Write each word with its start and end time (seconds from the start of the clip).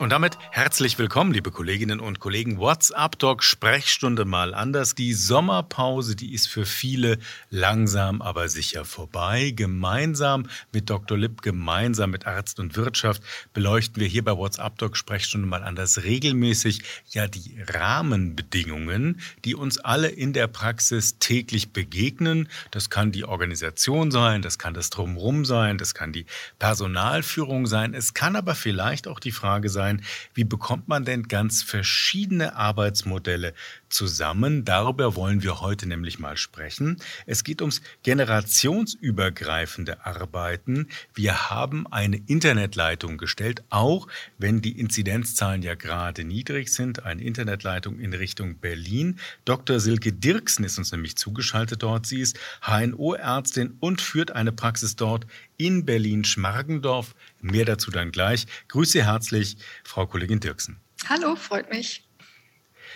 Und 0.00 0.10
damit 0.10 0.38
herzlich 0.52 0.96
willkommen, 0.96 1.32
liebe 1.32 1.50
Kolleginnen 1.50 1.98
und 1.98 2.20
Kollegen. 2.20 2.58
WhatsApp 2.58 3.18
Talk 3.18 3.42
Sprechstunde 3.42 4.24
mal 4.24 4.54
anders. 4.54 4.94
Die 4.94 5.12
Sommerpause, 5.12 6.14
die 6.14 6.34
ist 6.34 6.46
für 6.46 6.66
viele 6.66 7.18
langsam, 7.50 8.22
aber 8.22 8.48
sicher 8.48 8.84
vorbei. 8.84 9.52
Gemeinsam 9.56 10.46
mit 10.72 10.88
Dr. 10.88 11.18
Lipp, 11.18 11.42
gemeinsam 11.42 12.12
mit 12.12 12.28
Arzt 12.28 12.60
und 12.60 12.76
Wirtschaft 12.76 13.24
beleuchten 13.54 14.00
wir 14.00 14.06
hier 14.06 14.22
bei 14.22 14.36
WhatsApp 14.36 14.78
Talk 14.78 14.96
Sprechstunde 14.96 15.48
mal 15.48 15.64
anders 15.64 16.04
regelmäßig 16.04 16.82
ja 17.08 17.26
die 17.26 17.58
Rahmenbedingungen, 17.66 19.20
die 19.44 19.56
uns 19.56 19.78
alle 19.78 20.06
in 20.06 20.32
der 20.32 20.46
Praxis 20.46 21.18
täglich 21.18 21.72
begegnen. 21.72 22.48
Das 22.70 22.88
kann 22.88 23.10
die 23.10 23.24
Organisation 23.24 24.12
sein, 24.12 24.42
das 24.42 24.60
kann 24.60 24.74
das 24.74 24.90
Drumherum 24.90 25.44
sein, 25.44 25.76
das 25.76 25.92
kann 25.92 26.12
die 26.12 26.26
Personalführung 26.60 27.66
sein. 27.66 27.94
Es 27.94 28.14
kann 28.14 28.36
aber 28.36 28.54
vielleicht 28.54 29.08
auch 29.08 29.18
die 29.18 29.32
Frage 29.32 29.68
sein, 29.68 29.87
sein. 29.88 30.02
Wie 30.34 30.44
bekommt 30.44 30.88
man 30.88 31.04
denn 31.04 31.24
ganz 31.24 31.62
verschiedene 31.62 32.56
Arbeitsmodelle 32.56 33.54
zusammen? 33.88 34.64
Darüber 34.64 35.16
wollen 35.16 35.42
wir 35.42 35.60
heute 35.60 35.88
nämlich 35.88 36.18
mal 36.18 36.36
sprechen. 36.36 36.98
Es 37.26 37.44
geht 37.44 37.62
ums 37.62 37.80
generationsübergreifende 38.02 40.04
Arbeiten. 40.04 40.88
Wir 41.14 41.50
haben 41.50 41.86
eine 41.86 42.20
Internetleitung 42.26 43.18
gestellt, 43.18 43.62
auch 43.70 44.08
wenn 44.36 44.60
die 44.60 44.78
Inzidenzzahlen 44.78 45.62
ja 45.62 45.74
gerade 45.74 46.24
niedrig 46.24 46.72
sind. 46.72 47.04
Eine 47.04 47.22
Internetleitung 47.22 47.98
in 47.98 48.12
Richtung 48.12 48.58
Berlin. 48.58 49.18
Dr. 49.44 49.80
Silke 49.80 50.12
Dirksen 50.12 50.64
ist 50.64 50.78
uns 50.78 50.92
nämlich 50.92 51.16
zugeschaltet 51.16 51.82
dort. 51.82 52.06
Sie 52.06 52.20
ist 52.20 52.38
HNO-Ärztin 52.62 53.76
und 53.80 54.00
führt 54.00 54.30
eine 54.32 54.52
Praxis 54.52 54.96
dort 54.96 55.26
in 55.58 55.84
Berlin-Schmargendorf. 55.84 57.14
Mehr 57.42 57.66
dazu 57.66 57.90
dann 57.90 58.10
gleich. 58.10 58.46
Grüße 58.68 59.04
herzlich, 59.04 59.58
Frau 59.84 60.06
Kollegin 60.06 60.40
Dirksen. 60.40 60.80
Hallo, 61.08 61.36
freut 61.36 61.68
mich. 61.70 62.08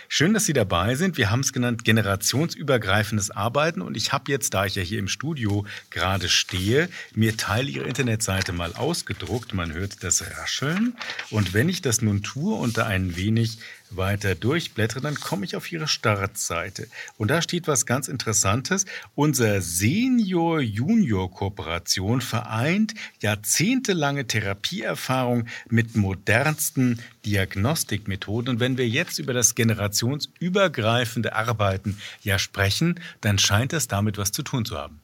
Schön, 0.09 0.33
dass 0.33 0.45
Sie 0.45 0.53
dabei 0.53 0.95
sind. 0.95 1.17
Wir 1.17 1.31
haben 1.31 1.39
es 1.39 1.53
genannt 1.53 1.83
generationsübergreifendes 1.85 3.31
Arbeiten. 3.31 3.81
Und 3.81 3.97
ich 3.97 4.11
habe 4.11 4.31
jetzt, 4.31 4.53
da 4.53 4.65
ich 4.65 4.75
ja 4.75 4.83
hier 4.83 4.99
im 4.99 5.07
Studio 5.07 5.65
gerade 5.89 6.29
stehe, 6.29 6.89
mir 7.15 7.35
Teil 7.35 7.67
Ihrer 7.67 7.87
Internetseite 7.87 8.53
mal 8.53 8.73
ausgedruckt. 8.73 9.53
Man 9.53 9.73
hört 9.73 10.03
das 10.03 10.23
Rascheln. 10.37 10.95
Und 11.31 11.53
wenn 11.53 11.69
ich 11.69 11.81
das 11.81 12.01
nun 12.01 12.21
tue 12.21 12.53
und 12.53 12.77
da 12.77 12.85
ein 12.85 13.15
wenig 13.15 13.57
weiter 13.97 14.35
durchblättere, 14.35 15.01
dann 15.01 15.15
komme 15.15 15.43
ich 15.45 15.55
auf 15.55 15.71
Ihre 15.71 15.87
Startseite. 15.87 16.87
Und 17.17 17.29
da 17.29 17.41
steht 17.41 17.67
was 17.67 17.85
ganz 17.85 18.07
Interessantes. 18.07 18.85
Unser 19.15 19.61
Senior-Junior-Kooperation 19.61 22.21
vereint 22.21 22.93
jahrzehntelange 23.21 24.27
Therapieerfahrung 24.27 25.47
mit 25.69 25.95
modernsten 25.95 26.99
Diagnostikmethoden. 27.25 28.55
Und 28.55 28.59
wenn 28.59 28.77
wir 28.77 28.87
jetzt 28.87 29.17
über 29.19 29.33
das 29.33 29.55
generationsübergreifende 29.55 31.35
Arbeiten 31.35 31.97
ja 32.21 32.39
sprechen, 32.39 32.99
dann 33.21 33.39
scheint 33.39 33.73
es 33.73 33.87
damit 33.87 34.17
was 34.17 34.31
zu 34.31 34.43
tun 34.43 34.65
zu 34.65 34.77
haben. 34.77 34.99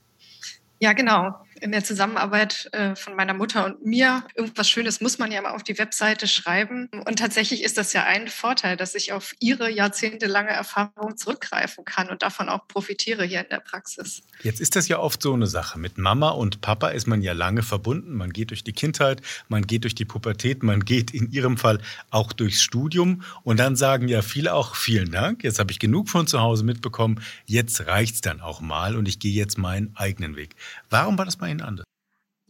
Ja, 0.80 0.94
genau 0.94 1.36
in 1.62 1.72
der 1.72 1.84
Zusammenarbeit 1.84 2.70
äh, 2.72 2.96
von 2.96 3.16
meiner 3.16 3.34
Mutter 3.34 3.66
und 3.66 3.86
mir. 3.86 4.24
Irgendwas 4.36 4.70
Schönes 4.70 5.02
muss 5.02 5.18
man 5.20 5.32
ja 5.32 5.42
mal 5.42 5.52
auf 5.52 5.64
die 5.64 5.78
Webseite 5.78 6.28
schreiben. 6.28 6.90
Und 7.06 7.20
tatsächlich 7.20 7.64
ist 7.64 7.78
das 7.78 7.94
ja 7.94 8.04
ein 8.04 8.28
Vorteil, 8.28 8.78
dass 8.78 8.96
ich 8.96 9.14
auf 9.14 9.34
ihre 9.40 9.70
jahrzehntelange 9.70 10.50
Erfahrung 10.50 11.18
zurückgreifen 11.18 11.86
kann 11.86 12.10
und 12.10 12.22
davon 12.22 12.50
auch 12.50 12.68
profitiere 12.68 13.24
hier 13.26 13.42
in 13.42 13.50
der 13.50 13.60
Praxis. 13.60 14.22
Jetzt 14.42 14.62
ist 14.62 14.76
das 14.76 14.88
ja 14.88 15.00
oft 15.00 15.22
so 15.22 15.34
eine 15.34 15.48
Sache. 15.48 15.80
Mit 15.80 15.98
Mama 15.98 16.30
und 16.30 16.62
Papa 16.62 16.90
ist 16.90 17.08
man 17.08 17.22
ja 17.22 17.34
lange 17.34 17.64
verbunden. 17.64 18.14
Man 18.14 18.32
geht 18.32 18.52
durch 18.52 18.64
die 18.64 18.74
Kindheit, 18.74 19.22
man 19.48 19.68
geht 19.68 19.84
durch 19.84 19.96
die 19.96 20.06
Pubertät, 20.06 20.64
man 20.64 20.86
geht 20.86 21.12
in 21.12 21.32
ihrem 21.32 21.58
Fall 21.58 21.80
auch 22.10 22.34
durchs 22.34 22.62
Studium. 22.62 23.24
Und 23.44 23.60
dann 23.60 23.76
sagen 23.76 24.08
ja 24.08 24.22
viele 24.22 24.54
auch 24.54 24.76
vielen 24.76 25.12
Dank. 25.12 25.44
Jetzt 25.44 25.60
habe 25.60 25.72
ich 25.72 25.80
genug 25.80 26.10
von 26.10 26.28
zu 26.28 26.40
Hause 26.40 26.64
mitbekommen. 26.64 27.22
Jetzt 27.46 27.86
reicht 27.88 28.16
es 28.16 28.22
dann 28.22 28.42
auch 28.42 28.62
mal 28.62 28.96
und 28.96 29.08
ich 29.08 29.20
gehe 29.20 29.34
jetzt 29.34 29.58
meinen 29.58 29.92
eigenen 29.96 30.36
Weg. 30.36 30.56
Warum 30.90 31.18
war 31.18 31.26
das 31.26 31.38
bei 31.38 31.49
Ihnen 31.50 31.62
anders? 31.62 31.86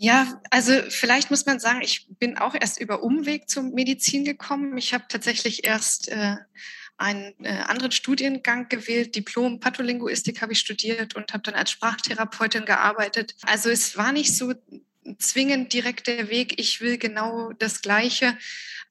Ja, 0.02 0.42
also 0.50 0.72
vielleicht 0.88 1.30
muss 1.30 1.46
man 1.46 1.60
sagen, 1.60 1.82
ich 1.82 2.08
bin 2.20 2.38
auch 2.38 2.56
erst 2.56 2.80
über 2.80 3.04
Umweg 3.04 3.50
zur 3.50 3.64
Medizin 3.64 4.24
gekommen. 4.24 4.78
Ich 4.78 4.94
habe 4.94 5.04
tatsächlich 5.10 5.66
erst 5.66 6.08
äh, 6.08 6.38
einen 6.96 7.34
äh, 7.44 7.64
anderen 7.68 7.92
Studiengang 7.92 8.70
gewählt. 8.70 9.16
Diplom 9.16 9.60
Patholinguistik 9.60 10.42
habe 10.42 10.54
ich 10.54 10.60
studiert 10.60 11.16
und 11.16 11.34
habe 11.34 11.44
dann 11.44 11.56
als 11.56 11.72
Sprachtherapeutin 11.72 12.64
gearbeitet. 12.64 13.36
Also 13.42 13.70
es 13.70 13.98
war 13.98 14.14
nicht 14.14 14.36
so 14.38 14.54
zwingend 15.18 15.74
direkt 15.74 16.08
der 16.08 16.30
Weg, 16.30 16.60
ich 16.60 16.82
will 16.82 16.98
genau 16.98 17.52
das 17.54 17.82
Gleiche 17.82 18.38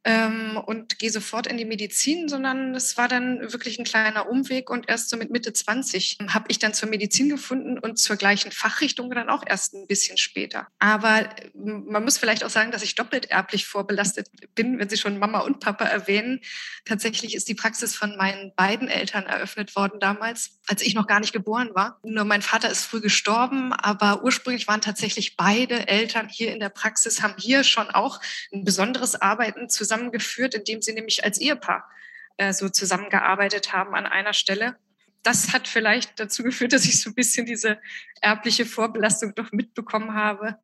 ähm, 0.04 0.56
und 0.56 0.98
gehe 0.98 1.10
sofort 1.10 1.46
in 1.46 1.58
die 1.58 1.66
Medizin, 1.66 2.28
sondern 2.28 2.74
es 2.74 2.96
war 2.96 3.08
dann 3.08 3.40
wirklich 3.52 3.78
ein 3.78 3.84
kleiner 3.84 4.28
Umweg 4.28 4.70
und 4.70 4.88
erst 4.88 5.10
so 5.10 5.18
mit 5.18 5.30
Mitte 5.30 5.52
20 5.52 6.18
habe 6.28 6.46
ich 6.48 6.58
dann 6.58 6.72
zur 6.72 6.88
Medizin 6.88 7.28
gefunden 7.28 7.78
und 7.78 7.98
zur 7.98 8.16
gleichen 8.16 8.50
Fachrichtung 8.50 9.10
dann 9.10 9.28
auch 9.28 9.42
erst 9.46 9.74
ein 9.74 9.86
bisschen 9.86 10.16
später. 10.16 10.68
Aber 10.78 11.28
man 11.54 12.04
muss 12.04 12.16
vielleicht 12.16 12.42
auch 12.42 12.50
sagen, 12.50 12.70
dass 12.70 12.82
ich 12.82 12.94
doppelt 12.94 13.30
erblich 13.30 13.66
vorbelastet 13.66 14.28
bin, 14.54 14.78
wenn 14.78 14.88
Sie 14.88 14.96
schon 14.96 15.18
Mama 15.18 15.40
und 15.40 15.60
Papa 15.60 15.84
erwähnen. 15.84 16.40
Tatsächlich 16.86 17.34
ist 17.34 17.48
die 17.48 17.54
Praxis 17.54 17.94
von 17.94 18.16
meinen 18.16 18.54
beiden 18.56 18.88
Eltern 18.88 19.26
eröffnet 19.26 19.76
worden 19.76 20.00
damals, 20.00 20.58
als 20.68 20.80
ich 20.80 20.94
noch 20.94 21.06
gar 21.06 21.20
nicht 21.20 21.34
geboren 21.34 21.70
war. 21.74 21.98
Nur 22.02 22.24
mein 22.24 22.42
Vater 22.42 22.70
ist 22.70 22.86
früh 22.86 23.00
gestorben, 23.00 23.74
aber 23.74 24.24
ursprünglich 24.24 24.68
waren 24.68 24.80
tatsächlich 24.80 25.36
beide 25.36 25.86
Eltern 25.86 26.07
hier 26.28 26.52
in 26.52 26.60
der 26.60 26.70
Praxis, 26.70 27.22
haben 27.22 27.34
hier 27.38 27.64
schon 27.64 27.90
auch 27.90 28.20
ein 28.52 28.64
besonderes 28.64 29.14
Arbeiten 29.20 29.68
zusammen 29.68 29.98
zusammengeführt, 29.98 30.54
indem 30.54 30.82
sie 30.82 30.92
nämlich 30.92 31.24
als 31.24 31.38
Ehepaar 31.40 31.88
äh, 32.36 32.52
so 32.52 32.68
zusammengearbeitet 32.68 33.72
haben 33.72 33.94
an 33.94 34.06
einer 34.06 34.32
Stelle. 34.32 34.76
Das 35.22 35.52
hat 35.52 35.66
vielleicht 35.66 36.18
dazu 36.20 36.42
geführt, 36.42 36.72
dass 36.72 36.84
ich 36.84 37.00
so 37.00 37.10
ein 37.10 37.14
bisschen 37.14 37.46
diese 37.46 37.78
erbliche 38.20 38.66
Vorbelastung 38.66 39.34
doch 39.34 39.52
mitbekommen 39.52 40.14
habe 40.14 40.58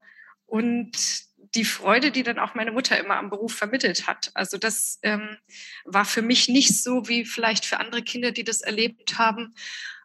und 0.47 0.93
die 1.55 1.65
Freude, 1.65 2.11
die 2.11 2.23
dann 2.23 2.39
auch 2.39 2.55
meine 2.55 2.73
Mutter 2.73 2.99
immer 2.99 3.17
am 3.17 3.31
Beruf 3.31 3.55
vermittelt 3.55 4.07
hat. 4.07 4.31
Also 4.35 4.59
das 4.59 4.99
ähm, 5.03 5.37
war 5.85 6.05
für 6.05 6.23
mich 6.23 6.49
nicht 6.49 6.83
so 6.83 7.09
wie 7.09 7.25
vielleicht 7.25 7.65
für 7.65 7.79
andere 7.79 8.03
Kinder, 8.03 8.33
die 8.33 8.45
das 8.45 8.61
erlebt 8.61 9.19
haben, 9.19 9.55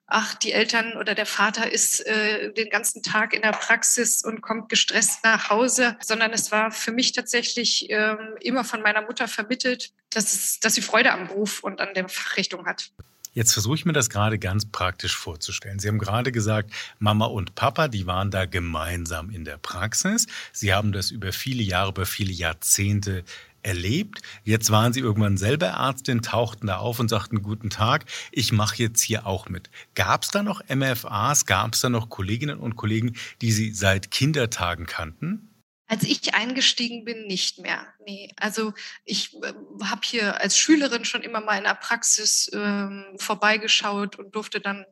ach, 0.09 0.35
die 0.35 0.51
Eltern 0.51 0.97
oder 0.97 1.15
der 1.15 1.25
Vater 1.25 1.71
ist 1.71 2.05
äh, 2.05 2.51
den 2.53 2.69
ganzen 2.69 3.03
Tag 3.03 3.33
in 3.33 3.41
der 3.41 3.51
Praxis 3.51 4.23
und 4.23 4.41
kommt 4.41 4.69
gestresst 4.69 5.23
nach 5.23 5.49
Hause, 5.49 5.97
sondern 6.01 6.31
es 6.31 6.51
war 6.51 6.71
für 6.71 6.91
mich 6.91 7.11
tatsächlich 7.11 7.89
ähm, 7.89 8.17
immer 8.41 8.63
von 8.63 8.81
meiner 8.81 9.01
Mutter 9.01 9.27
vermittelt, 9.27 9.91
dass, 10.09 10.33
es, 10.33 10.59
dass 10.59 10.75
sie 10.75 10.81
Freude 10.81 11.11
am 11.11 11.27
Beruf 11.27 11.63
und 11.63 11.79
an 11.79 11.93
der 11.93 12.09
Fachrichtung 12.09 12.65
hat. 12.65 12.91
Jetzt 13.33 13.53
versuche 13.53 13.75
ich 13.75 13.85
mir 13.85 13.93
das 13.93 14.09
gerade 14.09 14.39
ganz 14.39 14.65
praktisch 14.65 15.15
vorzustellen. 15.15 15.79
Sie 15.79 15.87
haben 15.87 15.99
gerade 15.99 16.31
gesagt, 16.31 16.71
Mama 16.97 17.25
und 17.25 17.55
Papa, 17.55 17.87
die 17.87 18.07
waren 18.07 18.31
da 18.31 18.45
gemeinsam 18.45 19.29
in 19.29 19.45
der 19.45 19.57
Praxis. 19.57 20.25
Sie 20.51 20.73
haben 20.73 20.91
das 20.91 21.11
über 21.11 21.31
viele 21.31 21.61
Jahre, 21.61 21.91
über 21.91 22.05
viele 22.05 22.33
Jahrzehnte 22.33 23.23
erlebt. 23.63 24.21
Jetzt 24.43 24.71
waren 24.71 24.93
Sie 24.93 24.99
irgendwann 24.99 25.37
selber 25.37 25.67
Ärztin, 25.67 26.21
tauchten 26.21 26.67
da 26.67 26.77
auf 26.77 26.99
und 26.99 27.09
sagten, 27.09 27.41
guten 27.41 27.69
Tag, 27.69 28.05
ich 28.31 28.51
mache 28.51 28.77
jetzt 28.77 29.01
hier 29.01 29.25
auch 29.25 29.49
mit. 29.49 29.69
Gab 29.95 30.23
es 30.23 30.29
da 30.29 30.43
noch 30.43 30.61
MFAs, 30.69 31.45
gab 31.45 31.73
es 31.73 31.81
da 31.81 31.89
noch 31.89 32.09
Kolleginnen 32.09 32.59
und 32.59 32.75
Kollegen, 32.75 33.15
die 33.41 33.51
Sie 33.51 33.71
seit 33.73 34.11
Kindertagen 34.11 34.85
kannten? 34.85 35.48
Als 35.89 36.03
ich 36.03 36.35
eingestiegen 36.35 37.03
bin, 37.03 37.25
nicht 37.25 37.57
mehr. 37.57 37.87
Nee, 38.05 38.31
also 38.37 38.73
ich 39.05 39.33
äh, 39.41 39.53
habe 39.83 40.01
hier 40.03 40.39
als 40.39 40.55
Schülerin 40.55 41.03
schon 41.03 41.23
immer 41.23 41.41
mal 41.41 41.57
in 41.57 41.63
der 41.63 41.73
Praxis 41.73 42.49
ähm, 42.53 43.05
vorbeigeschaut 43.17 44.15
und 44.17 44.35
durfte 44.35 44.61
dann 44.61 44.85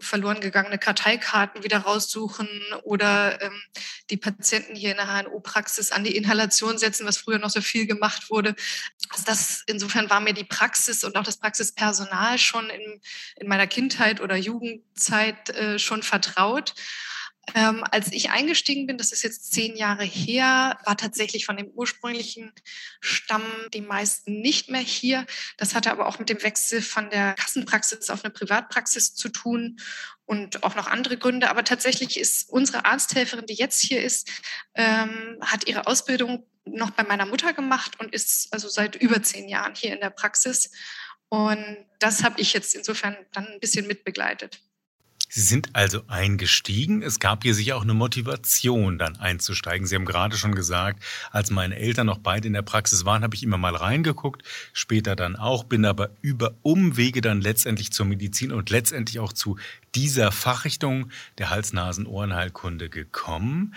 verloren 0.00 0.40
gegangene 0.40 0.78
Karteikarten 0.78 1.62
wieder 1.62 1.78
raussuchen 1.78 2.48
oder 2.82 3.40
ähm, 3.42 3.62
die 4.10 4.16
Patienten 4.16 4.74
hier 4.74 4.90
in 4.90 4.96
der 4.96 5.06
HNO-Praxis 5.06 5.92
an 5.92 6.02
die 6.02 6.16
Inhalation 6.16 6.78
setzen, 6.78 7.06
was 7.06 7.18
früher 7.18 7.38
noch 7.38 7.50
so 7.50 7.60
viel 7.60 7.86
gemacht 7.86 8.28
wurde. 8.28 8.56
Also 9.10 9.22
das, 9.26 9.62
insofern 9.66 10.10
war 10.10 10.20
mir 10.20 10.34
die 10.34 10.42
Praxis 10.42 11.04
und 11.04 11.16
auch 11.16 11.22
das 11.22 11.36
Praxispersonal 11.36 12.38
schon 12.38 12.70
in, 12.70 13.00
in 13.36 13.46
meiner 13.46 13.68
Kindheit 13.68 14.20
oder 14.20 14.34
Jugendzeit 14.34 15.50
äh, 15.50 15.78
schon 15.78 16.02
vertraut. 16.02 16.74
Ähm, 17.54 17.84
als 17.90 18.10
ich 18.12 18.30
eingestiegen 18.30 18.86
bin, 18.86 18.96
das 18.96 19.12
ist 19.12 19.22
jetzt 19.22 19.52
zehn 19.52 19.76
Jahre 19.76 20.04
her, 20.04 20.78
war 20.84 20.96
tatsächlich 20.96 21.44
von 21.44 21.56
dem 21.56 21.68
ursprünglichen 21.68 22.52
Stamm 23.00 23.44
die 23.72 23.80
meisten 23.80 24.40
nicht 24.40 24.70
mehr 24.70 24.80
hier. 24.80 25.26
Das 25.58 25.74
hatte 25.74 25.90
aber 25.90 26.06
auch 26.06 26.18
mit 26.18 26.30
dem 26.30 26.42
Wechsel 26.42 26.80
von 26.80 27.10
der 27.10 27.34
Kassenpraxis 27.34 28.10
auf 28.10 28.24
eine 28.24 28.32
Privatpraxis 28.32 29.14
zu 29.14 29.28
tun 29.28 29.78
und 30.24 30.62
auch 30.62 30.74
noch 30.74 30.86
andere 30.86 31.18
Gründe. 31.18 31.50
Aber 31.50 31.64
tatsächlich 31.64 32.18
ist 32.18 32.48
unsere 32.48 32.86
Arzthelferin, 32.86 33.46
die 33.46 33.54
jetzt 33.54 33.80
hier 33.82 34.02
ist, 34.02 34.30
ähm, 34.74 35.38
hat 35.40 35.66
ihre 35.68 35.86
Ausbildung 35.86 36.46
noch 36.64 36.90
bei 36.90 37.02
meiner 37.02 37.26
Mutter 37.26 37.52
gemacht 37.52 38.00
und 38.00 38.14
ist 38.14 38.52
also 38.52 38.68
seit 38.68 38.96
über 38.96 39.22
zehn 39.22 39.48
Jahren 39.48 39.74
hier 39.74 39.92
in 39.92 40.00
der 40.00 40.10
Praxis. 40.10 40.70
Und 41.28 41.86
das 41.98 42.22
habe 42.22 42.40
ich 42.40 42.52
jetzt 42.52 42.74
insofern 42.74 43.16
dann 43.32 43.46
ein 43.46 43.60
bisschen 43.60 43.86
mitbegleitet. 43.86 44.60
Sie 45.36 45.40
sind 45.40 45.70
also 45.72 46.02
eingestiegen. 46.06 47.02
Es 47.02 47.18
gab 47.18 47.42
hier 47.42 47.56
sicher 47.56 47.74
auch 47.74 47.82
eine 47.82 47.92
Motivation, 47.92 48.98
dann 48.98 49.16
einzusteigen. 49.16 49.84
Sie 49.84 49.96
haben 49.96 50.04
gerade 50.04 50.36
schon 50.36 50.54
gesagt, 50.54 51.02
als 51.32 51.50
meine 51.50 51.74
Eltern 51.74 52.06
noch 52.06 52.18
beide 52.18 52.46
in 52.46 52.52
der 52.52 52.62
Praxis 52.62 53.04
waren, 53.04 53.24
habe 53.24 53.34
ich 53.34 53.42
immer 53.42 53.58
mal 53.58 53.74
reingeguckt, 53.74 54.44
später 54.72 55.16
dann 55.16 55.34
auch, 55.34 55.64
bin 55.64 55.86
aber 55.86 56.10
über 56.22 56.54
Umwege 56.62 57.20
dann 57.20 57.40
letztendlich 57.40 57.90
zur 57.90 58.06
Medizin 58.06 58.52
und 58.52 58.70
letztendlich 58.70 59.18
auch 59.18 59.32
zu 59.32 59.58
dieser 59.96 60.30
Fachrichtung 60.30 61.10
der 61.38 61.50
Hals-Nasen-Ohrenheilkunde 61.50 62.88
gekommen. 62.88 63.74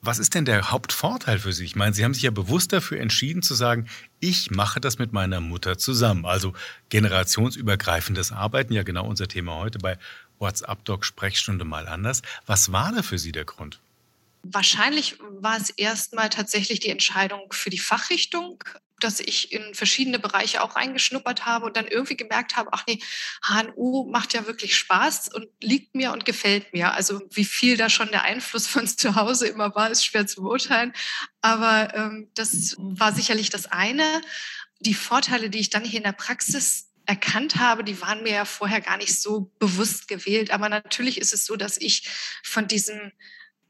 Was 0.00 0.18
ist 0.18 0.34
denn 0.34 0.44
der 0.44 0.70
Hauptvorteil 0.70 1.38
für 1.38 1.54
Sie? 1.54 1.64
Ich 1.64 1.76
meine, 1.76 1.94
Sie 1.94 2.04
haben 2.04 2.12
sich 2.12 2.24
ja 2.24 2.30
bewusst 2.30 2.74
dafür 2.74 3.00
entschieden 3.00 3.40
zu 3.40 3.54
sagen, 3.54 3.88
ich 4.20 4.50
mache 4.50 4.78
das 4.78 4.98
mit 4.98 5.14
meiner 5.14 5.40
Mutter 5.40 5.78
zusammen. 5.78 6.26
Also 6.26 6.52
generationsübergreifendes 6.90 8.30
Arbeiten, 8.30 8.74
ja 8.74 8.82
genau 8.82 9.06
unser 9.06 9.28
Thema 9.28 9.56
heute 9.56 9.78
bei 9.78 9.96
WhatsApp-Doc-Sprechstunde 10.38 11.64
mal 11.64 11.88
anders. 11.88 12.22
Was 12.46 12.72
war 12.72 12.92
da 12.92 13.02
für 13.02 13.18
Sie 13.18 13.32
der 13.32 13.44
Grund? 13.44 13.80
Wahrscheinlich 14.42 15.18
war 15.40 15.56
es 15.56 15.70
erstmal 15.70 16.28
tatsächlich 16.28 16.80
die 16.80 16.90
Entscheidung 16.90 17.52
für 17.52 17.70
die 17.70 17.78
Fachrichtung, 17.78 18.62
dass 19.00 19.20
ich 19.20 19.52
in 19.52 19.74
verschiedene 19.74 20.18
Bereiche 20.18 20.62
auch 20.62 20.76
reingeschnuppert 20.76 21.46
habe 21.46 21.66
und 21.66 21.76
dann 21.76 21.86
irgendwie 21.86 22.16
gemerkt 22.16 22.56
habe, 22.56 22.70
ach 22.72 22.84
nee, 22.86 23.00
HNU 23.42 24.08
macht 24.10 24.34
ja 24.34 24.46
wirklich 24.46 24.76
Spaß 24.76 25.28
und 25.34 25.48
liegt 25.60 25.94
mir 25.94 26.12
und 26.12 26.24
gefällt 26.24 26.72
mir. 26.72 26.92
Also 26.92 27.22
wie 27.30 27.44
viel 27.44 27.76
da 27.76 27.88
schon 27.88 28.10
der 28.10 28.22
Einfluss 28.22 28.66
von 28.66 28.86
zu 28.86 29.14
Hause 29.14 29.46
immer 29.48 29.74
war, 29.74 29.90
ist 29.90 30.04
schwer 30.04 30.26
zu 30.26 30.42
beurteilen. 30.42 30.92
Aber 31.40 31.94
ähm, 31.94 32.30
das 32.34 32.76
war 32.78 33.12
sicherlich 33.12 33.50
das 33.50 33.66
eine. 33.66 34.20
Die 34.80 34.94
Vorteile, 34.94 35.50
die 35.50 35.60
ich 35.60 35.70
dann 35.70 35.84
hier 35.84 35.98
in 35.98 36.04
der 36.04 36.12
Praxis 36.12 36.90
erkannt 37.06 37.56
habe, 37.56 37.84
die 37.84 38.00
waren 38.00 38.22
mir 38.22 38.32
ja 38.32 38.44
vorher 38.44 38.80
gar 38.80 38.96
nicht 38.96 39.20
so 39.20 39.52
bewusst 39.58 40.08
gewählt. 40.08 40.50
Aber 40.50 40.68
natürlich 40.68 41.18
ist 41.18 41.34
es 41.34 41.44
so, 41.44 41.56
dass 41.56 41.76
ich 41.76 42.08
von 42.42 42.66
diesem 42.66 43.12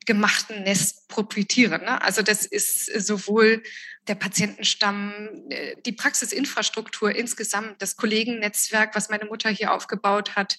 gemachten 0.07 0.63
Nest 0.65 1.09
profitiere. 1.09 1.79
Ne? 1.79 2.01
Also 2.03 2.23
das 2.23 2.45
ist 2.47 2.87
sowohl 3.07 3.63
der 4.07 4.15
Patientenstamm, 4.15 5.45
äh, 5.49 5.77
die 5.85 5.93
Praxisinfrastruktur 5.93 7.15
insgesamt, 7.15 7.81
das 7.81 7.97
Kollegennetzwerk, 7.97 8.95
was 8.95 9.09
meine 9.09 9.25
Mutter 9.25 9.49
hier 9.51 9.73
aufgebaut 9.73 10.37
hat, 10.37 10.59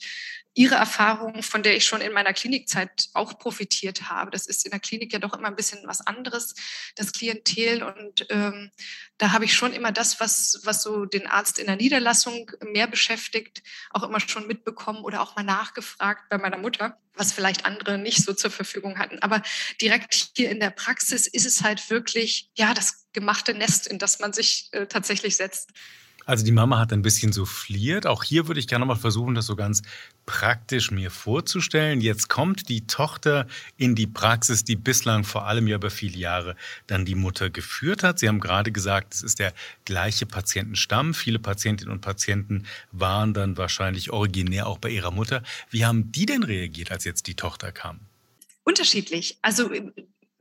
ihre 0.55 0.75
Erfahrung, 0.75 1.43
von 1.43 1.63
der 1.63 1.75
ich 1.75 1.85
schon 1.85 1.99
in 1.99 2.13
meiner 2.13 2.33
Klinikzeit 2.33 3.09
auch 3.13 3.37
profitiert 3.37 4.09
habe. 4.09 4.31
Das 4.31 4.47
ist 4.47 4.65
in 4.65 4.71
der 4.71 4.79
Klinik 4.79 5.11
ja 5.11 5.19
doch 5.19 5.33
immer 5.33 5.49
ein 5.49 5.55
bisschen 5.55 5.85
was 5.85 5.99
anderes, 5.99 6.55
das 6.95 7.11
Klientel. 7.11 7.83
Und 7.83 8.25
ähm, 8.29 8.71
da 9.17 9.33
habe 9.33 9.43
ich 9.43 9.53
schon 9.53 9.73
immer 9.73 9.91
das, 9.91 10.21
was, 10.21 10.61
was 10.63 10.81
so 10.81 11.05
den 11.05 11.27
Arzt 11.27 11.59
in 11.59 11.67
der 11.67 11.75
Niederlassung 11.75 12.49
mehr 12.61 12.87
beschäftigt, 12.87 13.63
auch 13.91 14.03
immer 14.03 14.21
schon 14.21 14.47
mitbekommen 14.47 15.03
oder 15.03 15.21
auch 15.21 15.35
mal 15.35 15.43
nachgefragt 15.43 16.29
bei 16.29 16.37
meiner 16.37 16.57
Mutter, 16.57 16.97
was 17.15 17.33
vielleicht 17.33 17.65
andere 17.65 17.97
nicht 17.97 18.23
so 18.23 18.33
zur 18.33 18.49
Verfügung 18.49 18.97
hatten. 18.97 19.19
Aber 19.19 19.43
direkt 19.81 20.31
hier 20.37 20.49
in 20.49 20.61
der 20.61 20.69
Praxis 20.69 21.27
ist 21.27 21.45
es 21.45 21.63
halt 21.63 21.89
wirklich, 21.89 22.49
ja, 22.55 22.73
das 22.73 23.07
gemachte 23.11 23.53
Nest, 23.53 23.87
in 23.87 23.99
das 23.99 24.19
man 24.19 24.31
sich 24.31 24.69
äh, 24.71 24.87
tatsächlich 24.87 25.35
setzt. 25.35 25.71
Also 26.25 26.43
die 26.43 26.51
Mama 26.51 26.79
hat 26.79 26.91
ein 26.91 27.03
bisschen 27.03 27.31
souffliert. 27.31 28.07
Auch 28.07 28.23
hier 28.23 28.47
würde 28.47 28.59
ich 28.59 28.67
gerne 28.67 28.85
mal 28.85 28.95
versuchen, 28.95 29.35
das 29.35 29.45
so 29.45 29.55
ganz 29.55 29.83
praktisch 30.25 30.89
mir 30.89 31.11
vorzustellen. 31.11 32.01
Jetzt 32.01 32.29
kommt 32.29 32.67
die 32.67 32.87
Tochter 32.87 33.45
in 33.77 33.93
die 33.93 34.07
Praxis, 34.07 34.63
die 34.63 34.75
bislang 34.75 35.23
vor 35.23 35.45
allem 35.45 35.67
ja 35.67 35.75
über 35.75 35.91
viele 35.91 36.17
Jahre 36.17 36.55
dann 36.87 37.05
die 37.05 37.15
Mutter 37.15 37.51
geführt 37.51 38.01
hat. 38.01 38.17
Sie 38.17 38.27
haben 38.27 38.39
gerade 38.39 38.71
gesagt, 38.71 39.13
es 39.13 39.21
ist 39.21 39.37
der 39.37 39.53
gleiche 39.85 40.25
Patientenstamm. 40.25 41.13
Viele 41.13 41.37
Patientinnen 41.37 41.93
und 41.93 42.01
Patienten 42.01 42.65
waren 42.91 43.33
dann 43.35 43.57
wahrscheinlich 43.57 44.09
originär 44.09 44.65
auch 44.65 44.79
bei 44.79 44.89
ihrer 44.89 45.11
Mutter. 45.11 45.43
Wie 45.69 45.85
haben 45.85 46.11
die 46.11 46.25
denn 46.25 46.43
reagiert, 46.43 46.91
als 46.91 47.03
jetzt 47.03 47.27
die 47.27 47.35
Tochter 47.35 47.71
kam? 47.71 47.99
Unterschiedlich. 48.63 49.37
Also 49.43 49.69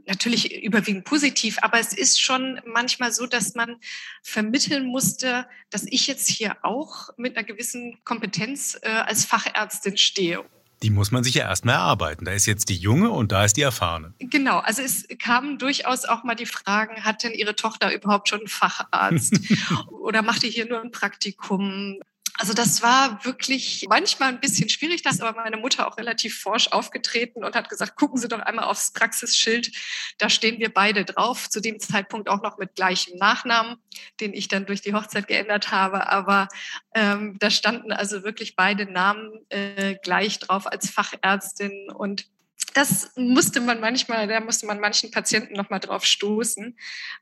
natürlich 0.06 0.62
überwiegend 0.62 1.04
positiv, 1.04 1.58
aber 1.62 1.78
es 1.78 1.92
ist 1.92 2.20
schon 2.20 2.60
manchmal 2.66 3.12
so, 3.12 3.26
dass 3.26 3.54
man 3.54 3.76
vermitteln 4.22 4.86
musste, 4.86 5.46
dass 5.70 5.84
ich 5.88 6.06
jetzt 6.06 6.28
hier 6.28 6.56
auch 6.62 7.10
mit 7.16 7.36
einer 7.36 7.46
gewissen 7.46 7.98
Kompetenz 8.04 8.78
äh, 8.82 8.88
als 8.88 9.24
Fachärztin 9.24 9.96
stehe. 9.96 10.44
Die 10.82 10.90
muss 10.90 11.10
man 11.10 11.24
sich 11.24 11.34
ja 11.34 11.44
erstmal 11.48 11.76
erarbeiten. 11.76 12.26
Da 12.26 12.32
ist 12.32 12.46
jetzt 12.46 12.68
die 12.68 12.76
Junge 12.76 13.10
und 13.10 13.32
da 13.32 13.44
ist 13.44 13.56
die 13.56 13.62
erfahrene. 13.62 14.12
Genau, 14.18 14.58
also 14.58 14.82
es 14.82 15.06
kamen 15.18 15.56
durchaus 15.58 16.04
auch 16.04 16.24
mal 16.24 16.34
die 16.34 16.46
Fragen, 16.46 17.04
hat 17.04 17.22
denn 17.22 17.32
Ihre 17.32 17.56
Tochter 17.56 17.94
überhaupt 17.94 18.28
schon 18.28 18.40
einen 18.40 18.48
Facharzt? 18.48 19.40
Oder 19.90 20.22
macht 20.22 20.42
die 20.42 20.50
hier 20.50 20.66
nur 20.66 20.82
ein 20.82 20.90
Praktikum? 20.90 22.00
Also 22.36 22.52
das 22.52 22.82
war 22.82 23.24
wirklich 23.24 23.86
manchmal 23.88 24.30
ein 24.30 24.40
bisschen 24.40 24.68
schwierig, 24.68 25.02
das 25.02 25.20
aber 25.20 25.40
meine 25.40 25.56
Mutter 25.56 25.86
auch 25.86 25.96
relativ 25.98 26.40
forsch 26.40 26.66
aufgetreten 26.68 27.44
und 27.44 27.54
hat 27.54 27.68
gesagt, 27.68 27.94
gucken 27.94 28.18
Sie 28.18 28.26
doch 28.26 28.40
einmal 28.40 28.64
aufs 28.64 28.92
Praxisschild, 28.92 29.70
da 30.18 30.28
stehen 30.28 30.58
wir 30.58 30.74
beide 30.74 31.04
drauf, 31.04 31.48
zu 31.48 31.60
dem 31.60 31.78
Zeitpunkt 31.78 32.28
auch 32.28 32.42
noch 32.42 32.58
mit 32.58 32.74
gleichem 32.74 33.16
Nachnamen, 33.18 33.76
den 34.20 34.34
ich 34.34 34.48
dann 34.48 34.66
durch 34.66 34.80
die 34.80 34.94
Hochzeit 34.94 35.28
geändert 35.28 35.70
habe, 35.70 36.10
aber 36.10 36.48
ähm, 36.94 37.38
da 37.38 37.50
standen 37.50 37.92
also 37.92 38.24
wirklich 38.24 38.56
beide 38.56 38.86
Namen 38.90 39.30
äh, 39.50 39.94
gleich 40.02 40.40
drauf 40.40 40.66
als 40.66 40.90
Fachärztin. 40.90 41.88
Und 41.92 42.26
das 42.74 43.12
musste 43.14 43.60
man 43.60 43.78
manchmal, 43.78 44.26
da 44.26 44.40
musste 44.40 44.66
man 44.66 44.80
manchen 44.80 45.12
Patienten 45.12 45.54
noch 45.54 45.70
mal 45.70 45.78
drauf 45.78 46.04
stoßen. 46.04 46.76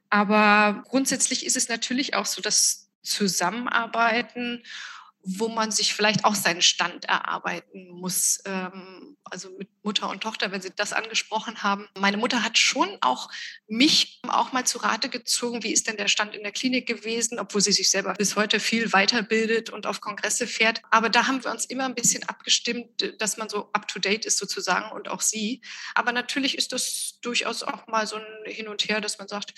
Aber 0.09 0.83
grundsätzlich 0.89 1.45
ist 1.45 1.57
es 1.57 1.69
natürlich 1.69 2.15
auch 2.15 2.27
so, 2.27 2.41
dass 2.41 2.89
Zusammenarbeiten 3.03 4.63
wo 5.25 5.49
man 5.49 5.71
sich 5.71 5.95
vielleicht 5.95 6.25
auch 6.25 6.35
seinen 6.35 6.63
Stand 6.63 7.05
erarbeiten 7.05 7.89
muss. 7.91 8.41
Ähm, 8.45 9.17
also 9.25 9.51
mit 9.57 9.69
Mutter 9.83 10.11
und 10.11 10.23
Tochter, 10.23 10.53
wenn 10.53 10.61
Sie 10.61 10.73
das 10.75 10.93
angesprochen 10.93 11.63
haben. 11.63 11.89
Meine 11.99 12.17
Mutter 12.17 12.43
hat 12.43 12.59
schon 12.59 12.99
auch 13.01 13.31
mich 13.67 14.21
auch 14.29 14.53
mal 14.53 14.67
zu 14.67 14.79
Rate 14.79 15.09
gezogen, 15.09 15.63
wie 15.63 15.73
ist 15.73 15.87
denn 15.87 15.97
der 15.97 16.09
Stand 16.09 16.35
in 16.35 16.43
der 16.43 16.53
Klinik 16.53 16.87
gewesen, 16.87 17.39
obwohl 17.39 17.61
sie 17.61 17.73
sich 17.73 17.91
selber 17.91 18.15
bis 18.15 18.37
heute 18.37 18.61
viel 18.61 18.93
weiterbildet 18.93 19.71
und 19.71 19.87
auf 19.87 20.01
Kongresse 20.01 20.47
fährt. 20.47 20.83
Aber 20.91 21.09
da 21.09 21.27
haben 21.27 21.43
wir 21.43 21.51
uns 21.51 21.65
immer 21.65 21.85
ein 21.85 21.95
bisschen 21.95 22.29
abgestimmt, 22.29 23.15
dass 23.19 23.37
man 23.37 23.49
so 23.49 23.71
up-to-date 23.73 24.27
ist 24.27 24.39
sozusagen 24.39 24.93
und 24.93 25.09
auch 25.09 25.21
sie. 25.21 25.63
Aber 25.95 26.13
natürlich 26.13 26.59
ist 26.59 26.73
das 26.73 27.19
durchaus 27.23 27.63
auch 27.63 27.87
mal 27.87 28.07
so 28.07 28.17
ein 28.17 28.25
Hin 28.45 28.69
und 28.69 28.83
Her, 28.89 29.01
dass 29.01 29.19
man 29.19 29.29
sagt, 29.29 29.55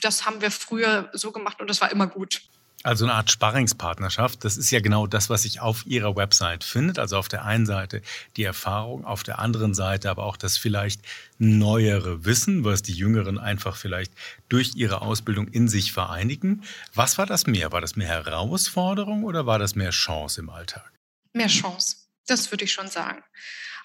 das 0.00 0.26
haben 0.26 0.40
wir 0.40 0.50
früher 0.50 1.10
so 1.12 1.32
gemacht 1.32 1.60
und 1.60 1.68
das 1.68 1.80
war 1.80 1.90
immer 1.90 2.06
gut. 2.06 2.42
Also 2.82 3.04
eine 3.04 3.14
Art 3.14 3.30
Sparringspartnerschaft. 3.30 4.44
Das 4.44 4.56
ist 4.56 4.70
ja 4.70 4.80
genau 4.80 5.06
das, 5.06 5.30
was 5.30 5.42
sich 5.42 5.60
auf 5.60 5.86
Ihrer 5.86 6.16
Website 6.16 6.64
findet. 6.64 6.98
Also 6.98 7.16
auf 7.16 7.28
der 7.28 7.44
einen 7.44 7.66
Seite 7.66 8.02
die 8.36 8.44
Erfahrung, 8.44 9.04
auf 9.04 9.22
der 9.22 9.38
anderen 9.38 9.74
Seite 9.74 10.10
aber 10.10 10.24
auch 10.24 10.36
das 10.36 10.56
vielleicht 10.56 11.00
neuere 11.38 12.24
Wissen, 12.24 12.64
was 12.64 12.82
die 12.82 12.92
Jüngeren 12.92 13.38
einfach 13.38 13.76
vielleicht 13.76 14.12
durch 14.48 14.72
ihre 14.74 15.02
Ausbildung 15.02 15.48
in 15.48 15.68
sich 15.68 15.92
vereinigen. 15.92 16.62
Was 16.94 17.18
war 17.18 17.26
das 17.26 17.46
mehr? 17.46 17.72
War 17.72 17.80
das 17.80 17.96
mehr 17.96 18.08
Herausforderung 18.08 19.24
oder 19.24 19.46
war 19.46 19.58
das 19.58 19.74
mehr 19.74 19.90
Chance 19.90 20.40
im 20.40 20.50
Alltag? 20.50 20.90
Mehr 21.32 21.48
Chance. 21.48 21.96
Das 22.26 22.50
würde 22.50 22.64
ich 22.64 22.72
schon 22.72 22.88
sagen. 22.88 23.22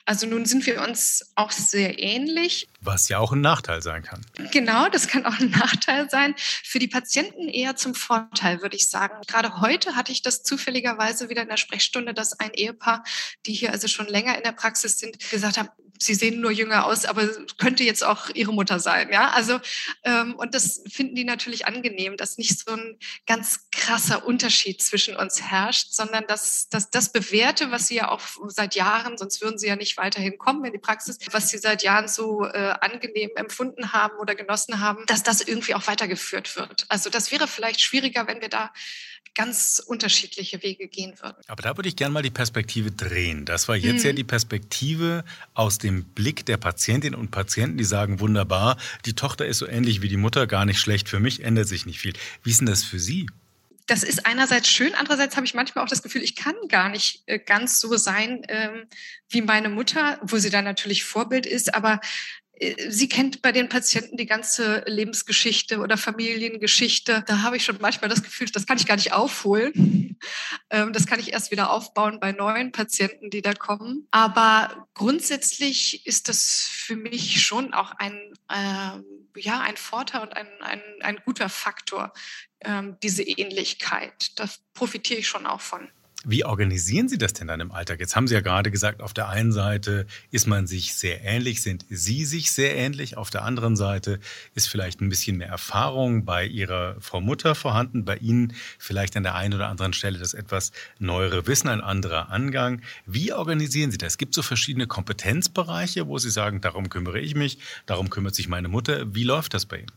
Also 0.08 0.26
nun 0.26 0.46
sind 0.46 0.66
wir 0.66 0.82
uns 0.82 1.34
auch 1.36 1.52
sehr 1.52 2.00
ähnlich. 2.00 2.70
Was 2.80 3.10
ja 3.10 3.20
auch 3.20 3.34
ein 3.34 3.42
Nachteil 3.42 3.82
sein 3.82 4.04
kann. 4.04 4.26
Genau, 4.54 4.88
das 4.88 5.10
kann 5.10 5.26
auch 5.26 5.38
ein 5.38 5.50
Nachteil 5.60 6.10
sein. 6.10 6.34
Für 6.38 6.80
die 6.80 6.88
Patienten 6.88 7.50
eher 7.50 7.76
zum 7.76 7.94
Vorteil, 7.94 8.62
würde 8.62 8.78
ich 8.78 8.88
sagen. 8.88 9.16
Gerade 9.28 9.60
heute 9.60 9.98
hatte 9.98 10.14
ich 10.14 10.22
das 10.22 10.44
zufälligerweise 10.44 11.28
wieder 11.28 11.42
in 11.42 11.50
der 11.50 11.58
Sprechstunde, 11.58 12.14
dass 12.14 12.40
ein 12.40 12.54
Ehepaar, 12.54 13.04
die 13.46 13.52
hier 13.52 13.74
also 13.74 13.90
schon 13.90 14.08
länger 14.08 14.38
in 14.38 14.44
der 14.44 14.54
Praxis 14.54 14.98
sind, 14.98 15.20
gesagt 15.30 15.58
haben, 15.58 15.70
sie 16.00 16.16
sehen 16.16 16.42
nur 16.42 16.52
jünger 16.52 16.86
aus, 16.86 17.06
aber 17.06 17.28
könnte 17.58 17.84
jetzt 17.84 18.04
auch 18.04 18.30
ihre 18.34 18.54
Mutter 18.54 18.80
sein. 18.80 19.10
Ja, 19.12 19.30
also 19.30 19.60
ähm, 20.04 20.36
und 20.36 20.54
das 20.54 20.84
finden 20.92 21.16
die 21.16 21.24
natürlich 21.24 21.66
angenehm, 21.66 22.18
dass 22.18 22.38
nicht 22.38 22.60
so 22.60 22.74
ein 22.74 22.98
ganz 23.26 23.70
krasser 23.72 24.26
Unterschied 24.26 24.82
zwischen 24.82 25.16
uns 25.16 25.42
herrscht, 25.42 25.92
sondern 25.92 26.26
dass, 26.28 26.70
dass 26.70 26.90
das 26.90 27.12
Bewährte, 27.12 27.72
was 27.72 27.88
sie 27.88 27.96
ja 27.96 28.10
auch 28.10 28.22
seit 28.48 28.76
Jahren, 28.76 29.18
sonst 29.18 29.42
würden 29.42 29.58
sie 29.58 29.68
ja 29.68 29.76
nicht 29.76 29.98
weiterhin 29.98 30.38
kommen 30.38 30.66
in 30.66 30.74
die 30.74 30.80
Praxis, 30.80 31.18
was 31.32 31.50
sie 31.50 31.58
seit 31.58 31.84
Jahren 31.84 32.08
so 32.08 32.46
äh, 32.46 32.74
angenehm 32.82 33.32
empfunden 33.36 33.94
haben 33.94 34.18
oder 34.18 34.36
genossen 34.36 34.80
haben, 34.80 35.06
dass 35.08 35.24
das 35.24 35.42
irgendwie 35.42 35.76
auch 35.76 35.88
weitergeführt 35.88 36.56
wird. 36.56 36.86
Also 36.90 37.10
das 37.10 37.32
wäre 37.32 37.48
vielleicht 37.48 37.82
schwieriger, 37.82 38.28
wenn 38.28 38.42
wir 38.42 38.50
da 38.50 38.72
ganz 39.36 39.82
unterschiedliche 39.86 40.62
Wege 40.64 40.88
gehen 40.88 41.14
würden. 41.20 41.38
Aber 41.48 41.62
da 41.62 41.78
würde 41.78 41.90
ich 41.90 41.96
gerne 41.96 42.14
mal 42.14 42.24
die 42.24 42.30
Perspektive 42.30 42.92
drehen. 42.92 43.46
Das 43.46 43.68
war 43.68 43.76
jetzt 43.76 44.02
hm. 44.02 44.08
ja 44.08 44.14
die 44.14 44.24
Perspektive 44.24 45.24
aus 45.54 45.78
dem 45.78 46.04
Blick 46.04 46.46
der 46.46 46.58
Patientinnen 46.58 47.20
und 47.20 47.32
Patienten, 47.32 47.78
die 47.78 47.84
sagen, 47.84 48.20
wunderbar, 48.20 48.78
die 49.06 49.14
Tochter 49.14 49.46
ist 49.46 49.60
so 49.60 49.68
ähnlich 49.68 50.02
wie 50.02 50.10
die 50.10 50.18
Mutter, 50.18 50.48
gar 50.48 50.66
nicht 50.66 50.80
schlecht 50.80 51.10
für 51.10 51.20
mich, 51.20 51.44
ändert 51.44 51.68
sich 51.68 51.86
nicht 51.86 52.00
viel. 52.00 52.14
Wie 52.44 52.52
ist 52.52 52.60
denn 52.60 52.68
das 52.68 52.84
für 52.84 53.00
Sie? 53.00 53.28
das 53.88 54.04
ist 54.04 54.26
einerseits 54.26 54.68
schön, 54.68 54.94
andererseits 54.96 55.38
habe 55.38 55.46
ich 55.46 55.54
manchmal 55.54 55.84
auch 55.84 55.90
das 55.90 56.04
Gefühl, 56.04 56.22
ich 56.22 56.36
kann 56.36 56.56
gar 56.68 56.90
nicht 56.90 57.24
äh, 57.26 57.40
ganz 57.40 57.80
so 57.80 57.96
sein 57.96 58.46
ähm, 58.50 58.86
wie 59.30 59.42
meine 59.42 59.70
Mutter, 59.70 60.20
wo 60.22 60.38
sie 60.38 60.50
dann 60.50 60.66
natürlich 60.66 61.06
Vorbild 61.06 61.46
ist, 61.46 61.74
aber 61.74 62.02
sie 62.90 63.10
kennt 63.10 63.42
bei 63.42 63.52
den 63.52 63.70
Patienten 63.70 64.18
die 64.18 64.26
ganze 64.26 64.84
Lebensgeschichte 64.88 65.80
oder 65.80 65.98
Familiengeschichte. 65.98 67.24
Da 67.28 67.42
habe 67.42 67.58
ich 67.58 67.64
schon 67.64 67.78
manchmal 67.80 68.10
das 68.10 68.24
Gefühl, 68.24 68.48
das 68.52 68.66
kann 68.66 68.78
ich 68.78 68.88
gar 68.88 68.96
nicht 68.96 69.14
aufholen. 69.14 70.04
Ähm, 70.70 70.94
das 70.94 71.06
kann 71.06 71.20
ich 71.20 71.32
erst 71.32 71.52
wieder 71.52 71.70
aufbauen 71.70 72.20
bei 72.20 72.32
neuen 72.32 72.72
Patienten, 72.72 73.30
die 73.30 73.44
da 73.44 73.54
kommen. 73.54 74.08
Aber 74.10 74.88
grundsätzlich 74.96 76.06
ist 76.08 76.28
das 76.28 76.68
für 76.70 76.96
mich 76.96 77.46
schon 77.46 77.74
auch 77.74 77.92
ein, 77.92 78.34
äh, 78.50 79.40
ja, 79.40 79.62
ein 79.62 79.78
Vorteil 79.78 80.24
und 80.24 80.36
ein, 80.36 80.48
ein, 80.60 80.82
ein 81.02 81.18
guter 81.24 81.50
Faktor, 81.50 82.12
ähm, 82.62 82.98
diese 83.04 83.22
Ähnlichkeit. 83.24 84.38
Da 84.40 84.50
profitiere 84.74 85.20
ich 85.20 85.28
schon 85.28 85.46
auch 85.46 85.62
von. 85.62 85.88
Wie 86.30 86.44
organisieren 86.44 87.08
Sie 87.08 87.18
das 87.18 87.32
denn 87.32 87.48
dann 87.48 87.62
im 87.62 87.72
Alltag? 87.72 88.02
Jetzt 88.02 88.18
haben 88.18 88.28
Sie 88.28 88.34
ja 88.34 88.42
gerade 88.42 88.70
gesagt, 88.70 89.02
auf 89.02 89.14
der 89.14 89.30
einen 89.30 89.54
Seite 89.54 90.06
ist 90.30 90.46
man 90.46 90.68
sich 90.68 90.94
sehr 90.94 91.24
ähnlich, 91.24 91.62
sind 91.62 91.86
Sie 91.90 92.26
sich 92.26 92.52
sehr 92.52 92.76
ähnlich. 92.76 93.16
Auf 93.16 93.30
der 93.30 93.44
anderen 93.44 93.78
Seite 93.78 94.20
ist 94.54 94.68
vielleicht 94.68 95.00
ein 95.00 95.08
bisschen 95.08 95.38
mehr 95.38 95.48
Erfahrung 95.48 96.26
bei 96.26 96.46
Ihrer 96.46 96.98
Frau 97.00 97.22
Mutter 97.22 97.56
vorhanden, 97.56 98.04
bei 98.04 98.18
Ihnen 98.18 98.54
vielleicht 98.78 99.16
an 99.16 99.24
der 99.24 99.36
einen 99.36 99.54
oder 99.54 99.70
anderen 99.70 99.94
Stelle 99.94 100.20
das 100.20 100.34
etwas 100.34 100.74
neuere 101.00 101.48
Wissen, 101.48 101.70
ein 101.70 101.80
anderer 101.80 102.30
Angang. 102.30 102.82
Wie 103.06 103.32
organisieren 103.32 103.92
Sie 103.92 103.98
das? 103.98 104.14
Es 104.14 104.18
gibt 104.18 104.34
so 104.34 104.42
verschiedene 104.42 104.86
Kompetenzbereiche, 104.86 106.08
wo 106.08 106.18
Sie 106.18 106.30
sagen, 106.30 106.60
darum 106.60 106.90
kümmere 106.90 107.22
ich 107.22 107.36
mich, 107.36 107.58
darum 107.86 108.10
kümmert 108.10 108.36
sich 108.36 108.50
meine 108.50 108.68
Mutter. 108.68 109.16
Wie 109.16 109.24
läuft 109.24 109.54
das 109.54 109.66
bei 109.66 109.78
Ihnen? 109.78 109.92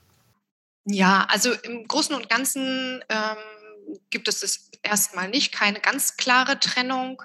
Ja, 0.85 1.27
also 1.29 1.53
im 1.53 1.89
Großen 1.89 2.15
und 2.15 2.29
Ganzen 2.31 3.03
ähm, 3.09 3.37
gibt 4.11 4.29
es 4.29 4.41
das 4.41 4.71
erstmal 4.83 5.29
nicht, 5.29 5.53
keine 5.53 5.81
ganz 5.81 6.17
klare 6.17 6.59
Trennung. 6.59 7.23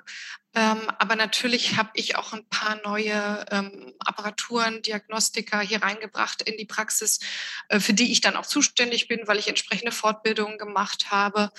Ähm, 0.55 0.89
aber 0.99 1.17
natürlich 1.17 1.75
habe 1.75 1.89
ich 1.93 2.15
auch 2.15 2.31
ein 2.31 2.47
paar 2.47 2.79
neue 2.83 3.45
ähm, 3.51 3.93
Apparaturen, 3.99 4.81
Diagnostika 4.81 5.59
hier 5.59 5.83
reingebracht 5.83 6.41
in 6.43 6.57
die 6.57 6.65
Praxis, 6.65 7.19
äh, 7.67 7.81
für 7.81 7.93
die 7.93 8.11
ich 8.11 8.21
dann 8.21 8.37
auch 8.37 8.45
zuständig 8.45 9.09
bin, 9.09 9.27
weil 9.27 9.37
ich 9.37 9.49
entsprechende 9.49 9.91
Fortbildungen 9.91 10.57
gemacht 10.57 11.11
habe. 11.11 11.51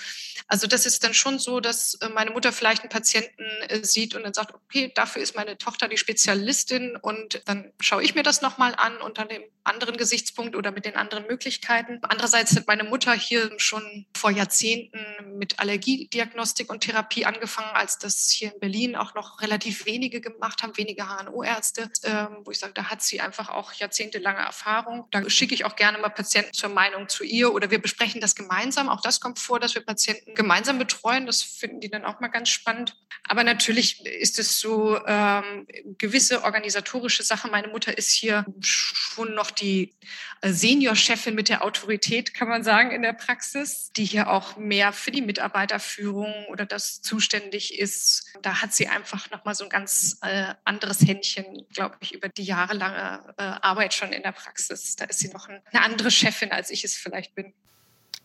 Also 0.47 0.65
das 0.65 0.87
ist 0.87 1.03
dann 1.03 1.13
schon 1.13 1.37
so, 1.37 1.59
dass 1.59 1.93
äh, 1.95 2.09
meine 2.09 2.31
Mutter 2.31 2.51
vielleicht 2.51 2.81
einen 2.81 2.89
Patienten 2.89 3.43
äh, 3.67 3.83
sieht 3.83 4.15
und 4.15 4.23
dann 4.23 4.33
sagt, 4.33 4.55
okay, 4.55 4.91
dafür 4.95 5.21
ist 5.21 5.35
meine 5.35 5.59
Tochter 5.59 5.87
die 5.87 5.97
Spezialistin 5.97 6.95
und 6.95 7.41
dann 7.45 7.71
schaue 7.79 8.03
ich 8.03 8.15
mir 8.15 8.23
das 8.23 8.41
nochmal 8.41 8.73
an 8.75 8.97
unter 8.97 9.25
dem 9.25 9.43
anderen 9.63 9.97
Gesichtspunkt 9.97 10.55
oder 10.55 10.71
mit 10.71 10.85
den 10.85 10.95
anderen 10.95 11.27
Möglichkeiten. 11.27 11.99
Andererseits 12.01 12.55
hat 12.55 12.67
meine 12.67 12.83
Mutter 12.83 13.13
hier 13.13 13.51
schon 13.57 14.05
vor 14.15 14.31
Jahrzehnten 14.31 15.37
mit 15.37 15.59
Allergiediagnostik 15.59 16.71
und 16.71 16.81
Therapie 16.81 17.25
angefangen, 17.25 17.75
als 17.75 17.99
das 17.99 18.29
hier 18.29 18.53
in 18.53 18.59
Berlin 18.59 18.86
Berlin 18.87 18.95
auch 18.95 19.13
noch 19.13 19.41
relativ 19.41 19.85
wenige 19.85 20.21
gemacht 20.21 20.63
haben, 20.63 20.77
wenige 20.77 21.03
HNO-Ärzte, 21.03 21.89
ähm, 22.03 22.37
wo 22.43 22.51
ich 22.51 22.59
sage, 22.59 22.73
da 22.73 22.85
hat 22.85 23.01
sie 23.01 23.21
einfach 23.21 23.49
auch 23.49 23.73
jahrzehntelange 23.73 24.39
Erfahrung. 24.39 25.07
Da 25.11 25.29
schicke 25.29 25.53
ich 25.53 25.65
auch 25.65 25.75
gerne 25.75 25.97
mal 25.97 26.09
Patienten 26.09 26.53
zur 26.53 26.69
Meinung 26.69 27.09
zu 27.09 27.23
ihr 27.23 27.53
oder 27.53 27.69
wir 27.71 27.81
besprechen 27.81 28.21
das 28.21 28.35
gemeinsam. 28.35 28.89
Auch 28.89 29.01
das 29.01 29.19
kommt 29.19 29.39
vor, 29.39 29.59
dass 29.59 29.75
wir 29.75 29.81
Patienten 29.83 30.35
gemeinsam 30.35 30.79
betreuen. 30.79 31.25
Das 31.25 31.41
finden 31.41 31.81
die 31.81 31.89
dann 31.89 32.05
auch 32.05 32.19
mal 32.19 32.29
ganz 32.29 32.49
spannend. 32.49 32.95
Aber 33.27 33.43
natürlich 33.43 34.05
ist 34.05 34.39
es 34.39 34.59
so 34.59 34.99
ähm, 35.05 35.67
gewisse 35.97 36.43
organisatorische 36.43 37.23
Sachen. 37.23 37.51
Meine 37.51 37.67
Mutter 37.67 37.97
ist 37.97 38.11
hier 38.11 38.45
schon 38.61 39.33
noch 39.35 39.51
die 39.51 39.93
Seniorchefin 40.41 41.35
mit 41.35 41.49
der 41.49 41.63
Autorität, 41.63 42.33
kann 42.33 42.47
man 42.47 42.63
sagen, 42.63 42.91
in 42.91 43.01
der 43.01 43.13
Praxis, 43.13 43.91
die 43.97 44.05
hier 44.05 44.29
auch 44.29 44.55
mehr 44.55 44.93
für 44.93 45.11
die 45.11 45.21
Mitarbeiterführung 45.21 46.45
oder 46.49 46.65
das 46.65 47.01
zuständig 47.01 47.77
ist. 47.79 48.27
Da 48.41 48.61
hat 48.61 48.73
sie 48.77 48.87
einfach 48.87 49.29
nochmal 49.31 49.55
so 49.55 49.63
ein 49.63 49.69
ganz 49.69 50.17
äh, 50.21 50.53
anderes 50.63 51.01
Händchen, 51.01 51.67
glaube 51.73 51.97
ich, 51.99 52.13
über 52.13 52.29
die 52.29 52.43
jahrelange 52.43 53.33
äh, 53.37 53.43
Arbeit 53.43 53.93
schon 53.93 54.13
in 54.13 54.23
der 54.23 54.31
Praxis. 54.31 54.95
Da 54.95 55.05
ist 55.05 55.19
sie 55.19 55.29
noch 55.29 55.49
ein, 55.49 55.61
eine 55.71 55.83
andere 55.83 56.11
Chefin, 56.11 56.51
als 56.51 56.69
ich 56.69 56.83
es 56.83 56.95
vielleicht 56.95 57.35
bin. 57.35 57.53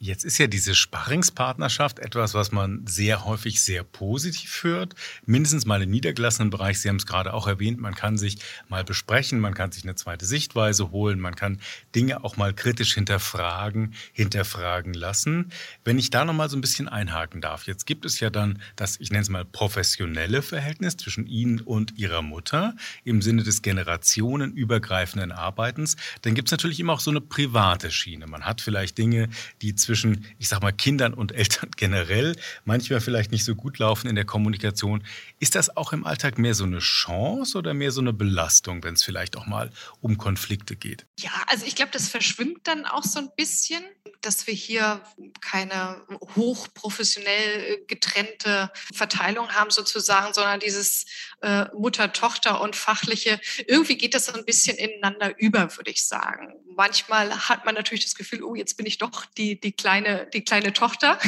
Jetzt 0.05 0.25
ist 0.25 0.39
ja 0.39 0.49
diese 0.49 0.75
Sparringspartnerschaft 0.75 2.01
etwas, 2.01 2.35
was 2.35 2.51
man 2.51 2.85
sehr 2.89 3.25
häufig 3.25 3.63
sehr 3.63 3.85
positiv 3.85 4.65
hört. 4.65 4.97
Mindestens 5.27 5.65
mal 5.65 5.81
im 5.81 5.91
niedergelassenen 5.91 6.51
Bereich. 6.51 6.81
Sie 6.81 6.89
haben 6.89 6.97
es 6.97 7.07
gerade 7.07 7.33
auch 7.33 7.47
erwähnt, 7.47 7.79
man 7.79 7.95
kann 7.95 8.19
sich 8.19 8.39
mal 8.69 8.83
besprechen, 8.83 9.39
man 9.39 9.55
kann 9.55 9.71
sich 9.71 9.85
eine 9.85 9.95
zweite 9.95 10.27
Sichtweise 10.27 10.91
holen, 10.91 11.21
man 11.21 11.37
kann 11.37 11.61
Dinge 11.95 12.25
auch 12.25 12.37
mal 12.37 12.53
kritisch 12.53 12.95
hinterfragen, 12.95 13.95
hinterfragen 14.13 14.93
lassen. 14.93 15.53
Wenn 15.85 16.01
ich 16.01 16.11
da 16.11 16.25
noch 16.25 16.35
mal 16.35 16.51
so 16.51 16.57
ein 16.57 16.63
bisschen 16.63 16.89
einhaken 16.89 17.41
darf. 17.41 17.69
Jetzt 17.69 17.87
gibt 17.87 18.05
es 18.05 18.19
ja 18.19 18.29
dann 18.29 18.61
das, 18.75 18.99
ich 18.99 19.13
nenne 19.13 19.23
es 19.23 19.29
mal 19.29 19.45
professionelle 19.45 20.43
Verhältnis 20.43 20.97
zwischen 20.97 21.29
Ihnen 21.29 21.61
und 21.61 21.97
Ihrer 21.97 22.23
Mutter 22.23 22.75
im 23.05 23.23
Sinne 23.23 23.45
des 23.45 23.63
generationenübergreifenden 23.63 25.31
Arbeitens. 25.31 25.95
Dann 26.23 26.35
gibt 26.35 26.49
es 26.49 26.51
natürlich 26.51 26.81
immer 26.81 26.95
auch 26.95 27.01
so 27.01 27.13
eine 27.13 27.21
private 27.21 27.93
Schiene. 27.93 28.27
Man 28.27 28.45
hat 28.45 28.61
vielleicht 28.61 28.99
Dinge, 28.99 29.29
die 29.61 29.77
zwischen 29.77 29.92
zwischen, 29.93 30.27
ich 30.39 30.49
sag 30.49 30.63
mal, 30.63 30.73
Kindern 30.73 31.13
und 31.13 31.33
Eltern 31.33 31.71
generell 31.77 32.35
manchmal 32.65 33.03
vielleicht 33.03 33.31
nicht 33.31 33.45
so 33.45 33.55
gut 33.55 33.79
laufen 33.79 34.09
in 34.09 34.15
der 34.15 34.25
Kommunikation. 34.25 35.05
Ist 35.39 35.55
das 35.55 35.77
auch 35.77 35.93
im 35.93 36.07
Alltag 36.07 36.39
mehr 36.39 36.55
so 36.55 36.65
eine 36.65 36.79
Chance 36.79 37.59
oder 37.59 37.75
mehr 37.75 37.91
so 37.91 38.01
eine 38.01 38.15
Belastung, 38.15 38.83
wenn 38.85 38.95
es 38.95 39.05
vielleicht 39.05 39.37
auch 39.37 39.45
mal 39.45 39.71
um 40.01 40.17
Konflikte 40.17 40.77
geht? 40.77 41.05
Ja, 41.19 41.31
also 41.47 41.67
ich 41.67 41.77
glaube, 41.77 41.91
das 41.93 42.09
verschwimmt 42.09 42.67
dann 42.67 42.87
auch 42.87 43.05
so 43.05 43.19
ein 43.19 43.29
bisschen, 43.37 43.83
dass 44.23 44.47
wir 44.47 44.55
hier 44.55 45.03
keine 45.43 46.01
hochprofessionell 46.37 47.85
getrennte 47.87 48.71
Verteilung 48.95 49.51
haben 49.51 49.71
sozusagen, 49.71 50.33
sondern 50.33 50.61
dieses 50.61 51.05
äh, 51.43 51.67
Mutter-Tochter 51.77 52.63
und 52.63 52.77
fachliche. 52.77 53.39
Irgendwie 53.67 53.99
geht 53.99 54.15
das 54.15 54.27
so 54.27 54.33
ein 54.33 54.47
bisschen 54.47 54.79
ineinander 54.79 55.39
über, 55.39 55.77
würde 55.77 55.91
ich 55.91 56.07
sagen. 56.07 56.55
Manchmal 56.75 57.49
hat 57.49 57.67
man 57.67 57.75
natürlich 57.75 58.05
das 58.05 58.15
Gefühl, 58.15 58.43
oh, 58.43 58.55
jetzt 58.55 58.77
bin 58.77 58.87
ich 58.87 58.97
doch 58.97 59.27
die, 59.27 59.61
die 59.61 59.77
kleine, 59.83 60.29
die 60.33 60.45
kleine 60.45 60.73
Tochter. 60.73 61.19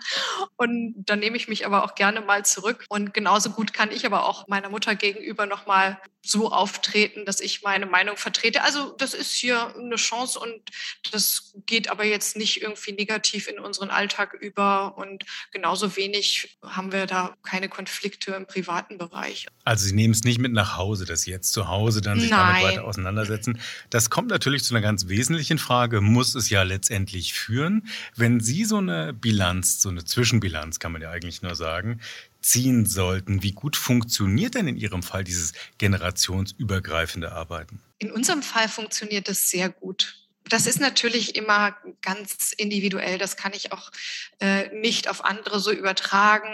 und 0.56 0.94
dann 0.96 1.18
nehme 1.18 1.36
ich 1.36 1.48
mich 1.48 1.66
aber 1.66 1.84
auch 1.84 1.94
gerne 1.94 2.20
mal 2.20 2.44
zurück. 2.44 2.84
Und 2.88 3.12
genauso 3.12 3.50
gut 3.50 3.72
kann 3.72 3.90
ich 3.90 4.06
aber 4.06 4.26
auch 4.26 4.46
meiner 4.48 4.68
Mutter 4.68 4.94
gegenüber 4.94 5.46
nochmal 5.46 5.98
so 6.24 6.50
auftreten, 6.50 7.26
dass 7.26 7.40
ich 7.40 7.62
meine 7.62 7.86
Meinung 7.86 8.16
vertrete. 8.16 8.62
Also 8.62 8.94
das 8.96 9.12
ist 9.12 9.32
hier 9.32 9.74
eine 9.76 9.96
Chance 9.96 10.38
und 10.38 10.54
das 11.12 11.52
geht 11.66 11.90
aber 11.90 12.04
jetzt 12.04 12.36
nicht 12.36 12.62
irgendwie 12.62 12.92
negativ 12.92 13.46
in 13.46 13.58
unseren 13.58 13.90
Alltag 13.90 14.32
über. 14.32 14.96
Und 14.96 15.24
genauso 15.52 15.96
wenig 15.96 16.56
haben 16.62 16.92
wir 16.92 17.06
da 17.06 17.36
keine 17.42 17.68
Konflikte 17.68 18.32
im 18.32 18.46
privaten 18.46 18.96
Bereich. 18.96 19.46
Also 19.64 19.86
Sie 19.86 19.94
nehmen 19.94 20.14
es 20.14 20.24
nicht 20.24 20.38
mit 20.38 20.52
nach 20.52 20.76
Hause, 20.78 21.04
dass 21.04 21.22
Sie 21.22 21.30
jetzt 21.30 21.52
zu 21.52 21.68
Hause 21.68 22.00
dann 22.00 22.18
sich 22.18 22.30
Nein. 22.30 22.54
damit 22.54 22.62
weiter 22.62 22.84
auseinandersetzen. 22.84 23.60
Das 23.90 24.08
kommt 24.08 24.28
natürlich 24.28 24.64
zu 24.64 24.74
einer 24.74 24.82
ganz 24.82 25.08
wesentlichen 25.08 25.58
Frage, 25.58 26.00
muss 26.00 26.34
es 26.34 26.48
ja 26.48 26.62
letztendlich 26.62 27.34
führen. 27.34 27.86
Wenn 28.16 28.40
Sie 28.40 28.64
so 28.64 28.78
eine 28.78 29.12
Bilanz, 29.12 29.80
so 29.80 29.88
eine 29.88 30.04
Zwischenbilanz, 30.04 30.78
kann 30.78 30.92
man 30.92 31.02
ja 31.02 31.10
eigentlich 31.10 31.42
nur 31.42 31.54
sagen, 31.54 32.00
ziehen 32.40 32.86
sollten, 32.86 33.42
wie 33.42 33.52
gut 33.52 33.76
funktioniert 33.76 34.54
denn 34.54 34.68
in 34.68 34.76
Ihrem 34.76 35.02
Fall 35.02 35.24
dieses 35.24 35.52
generationsübergreifende 35.78 37.32
Arbeiten? 37.32 37.80
In 37.98 38.10
unserem 38.10 38.42
Fall 38.42 38.68
funktioniert 38.68 39.28
es 39.28 39.50
sehr 39.50 39.70
gut. 39.70 40.23
Das 40.48 40.66
ist 40.66 40.78
natürlich 40.78 41.36
immer 41.36 41.74
ganz 42.02 42.52
individuell. 42.52 43.16
Das 43.16 43.36
kann 43.36 43.52
ich 43.54 43.72
auch 43.72 43.90
äh, 44.40 44.68
nicht 44.74 45.08
auf 45.08 45.24
andere 45.24 45.58
so 45.58 45.72
übertragen. 45.72 46.52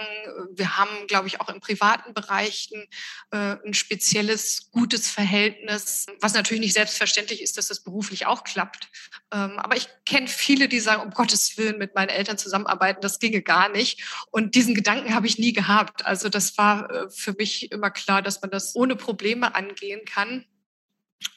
Wir 0.52 0.76
haben, 0.76 1.08
glaube 1.08 1.26
ich, 1.26 1.40
auch 1.40 1.48
im 1.48 1.60
privaten 1.60 2.14
Bereichen 2.14 2.86
äh, 3.32 3.56
ein 3.66 3.74
spezielles, 3.74 4.70
gutes 4.70 5.10
Verhältnis, 5.10 6.06
was 6.20 6.34
natürlich 6.34 6.60
nicht 6.60 6.74
selbstverständlich 6.74 7.42
ist, 7.42 7.58
dass 7.58 7.66
das 7.66 7.82
beruflich 7.82 8.26
auch 8.26 8.44
klappt. 8.44 8.88
Ähm, 9.32 9.58
aber 9.58 9.76
ich 9.76 9.88
kenne 10.06 10.28
viele, 10.28 10.68
die 10.68 10.78
sagen, 10.78 11.02
um 11.02 11.10
Gottes 11.10 11.58
Willen 11.58 11.78
mit 11.78 11.96
meinen 11.96 12.10
Eltern 12.10 12.38
zusammenarbeiten, 12.38 13.00
das 13.00 13.18
ginge 13.18 13.42
gar 13.42 13.68
nicht. 13.68 14.04
Und 14.30 14.54
diesen 14.54 14.76
Gedanken 14.76 15.14
habe 15.14 15.26
ich 15.26 15.38
nie 15.38 15.52
gehabt. 15.52 16.06
Also 16.06 16.28
das 16.28 16.56
war 16.56 16.90
äh, 16.90 17.10
für 17.10 17.32
mich 17.32 17.72
immer 17.72 17.90
klar, 17.90 18.22
dass 18.22 18.40
man 18.40 18.52
das 18.52 18.76
ohne 18.76 18.94
Probleme 18.94 19.56
angehen 19.56 20.04
kann. 20.04 20.46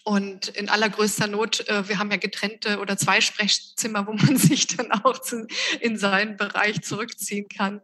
Und 0.03 0.49
in 0.49 0.69
allergrößter 0.69 1.27
Not, 1.27 1.67
äh, 1.67 1.87
wir 1.87 1.97
haben 1.97 2.11
ja 2.11 2.17
getrennte 2.17 2.79
oder 2.79 2.97
zwei 2.97 3.21
Sprechzimmer, 3.21 4.05
wo 4.07 4.13
man 4.13 4.37
sich 4.37 4.67
dann 4.67 4.91
auch 4.91 5.19
zu, 5.19 5.47
in 5.79 5.97
seinen 5.97 6.37
Bereich 6.37 6.81
zurückziehen 6.81 7.47
kann. 7.47 7.81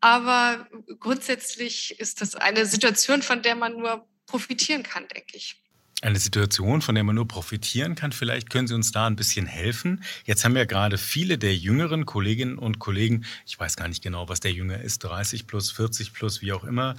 Aber 0.00 0.66
grundsätzlich 1.00 1.98
ist 1.98 2.20
das 2.20 2.36
eine 2.36 2.66
Situation, 2.66 3.22
von 3.22 3.42
der 3.42 3.56
man 3.56 3.76
nur 3.76 4.06
profitieren 4.26 4.82
kann, 4.82 5.06
denke 5.08 5.36
ich. 5.36 5.56
Eine 6.02 6.18
Situation, 6.18 6.82
von 6.82 6.94
der 6.94 7.04
man 7.04 7.14
nur 7.14 7.26
profitieren 7.26 7.94
kann. 7.94 8.12
Vielleicht 8.12 8.50
können 8.50 8.68
Sie 8.68 8.74
uns 8.74 8.92
da 8.92 9.06
ein 9.06 9.16
bisschen 9.16 9.46
helfen. 9.46 10.04
Jetzt 10.24 10.44
haben 10.44 10.54
ja 10.54 10.66
gerade 10.66 10.98
viele 10.98 11.38
der 11.38 11.56
jüngeren 11.56 12.04
Kolleginnen 12.04 12.58
und 12.58 12.78
Kollegen, 12.78 13.24
ich 13.46 13.58
weiß 13.58 13.76
gar 13.76 13.88
nicht 13.88 14.02
genau, 14.02 14.28
was 14.28 14.40
der 14.40 14.52
Jünger 14.52 14.78
ist, 14.80 14.98
30 15.04 15.46
plus, 15.46 15.70
40 15.70 16.12
plus, 16.12 16.42
wie 16.42 16.52
auch 16.52 16.64
immer, 16.64 16.96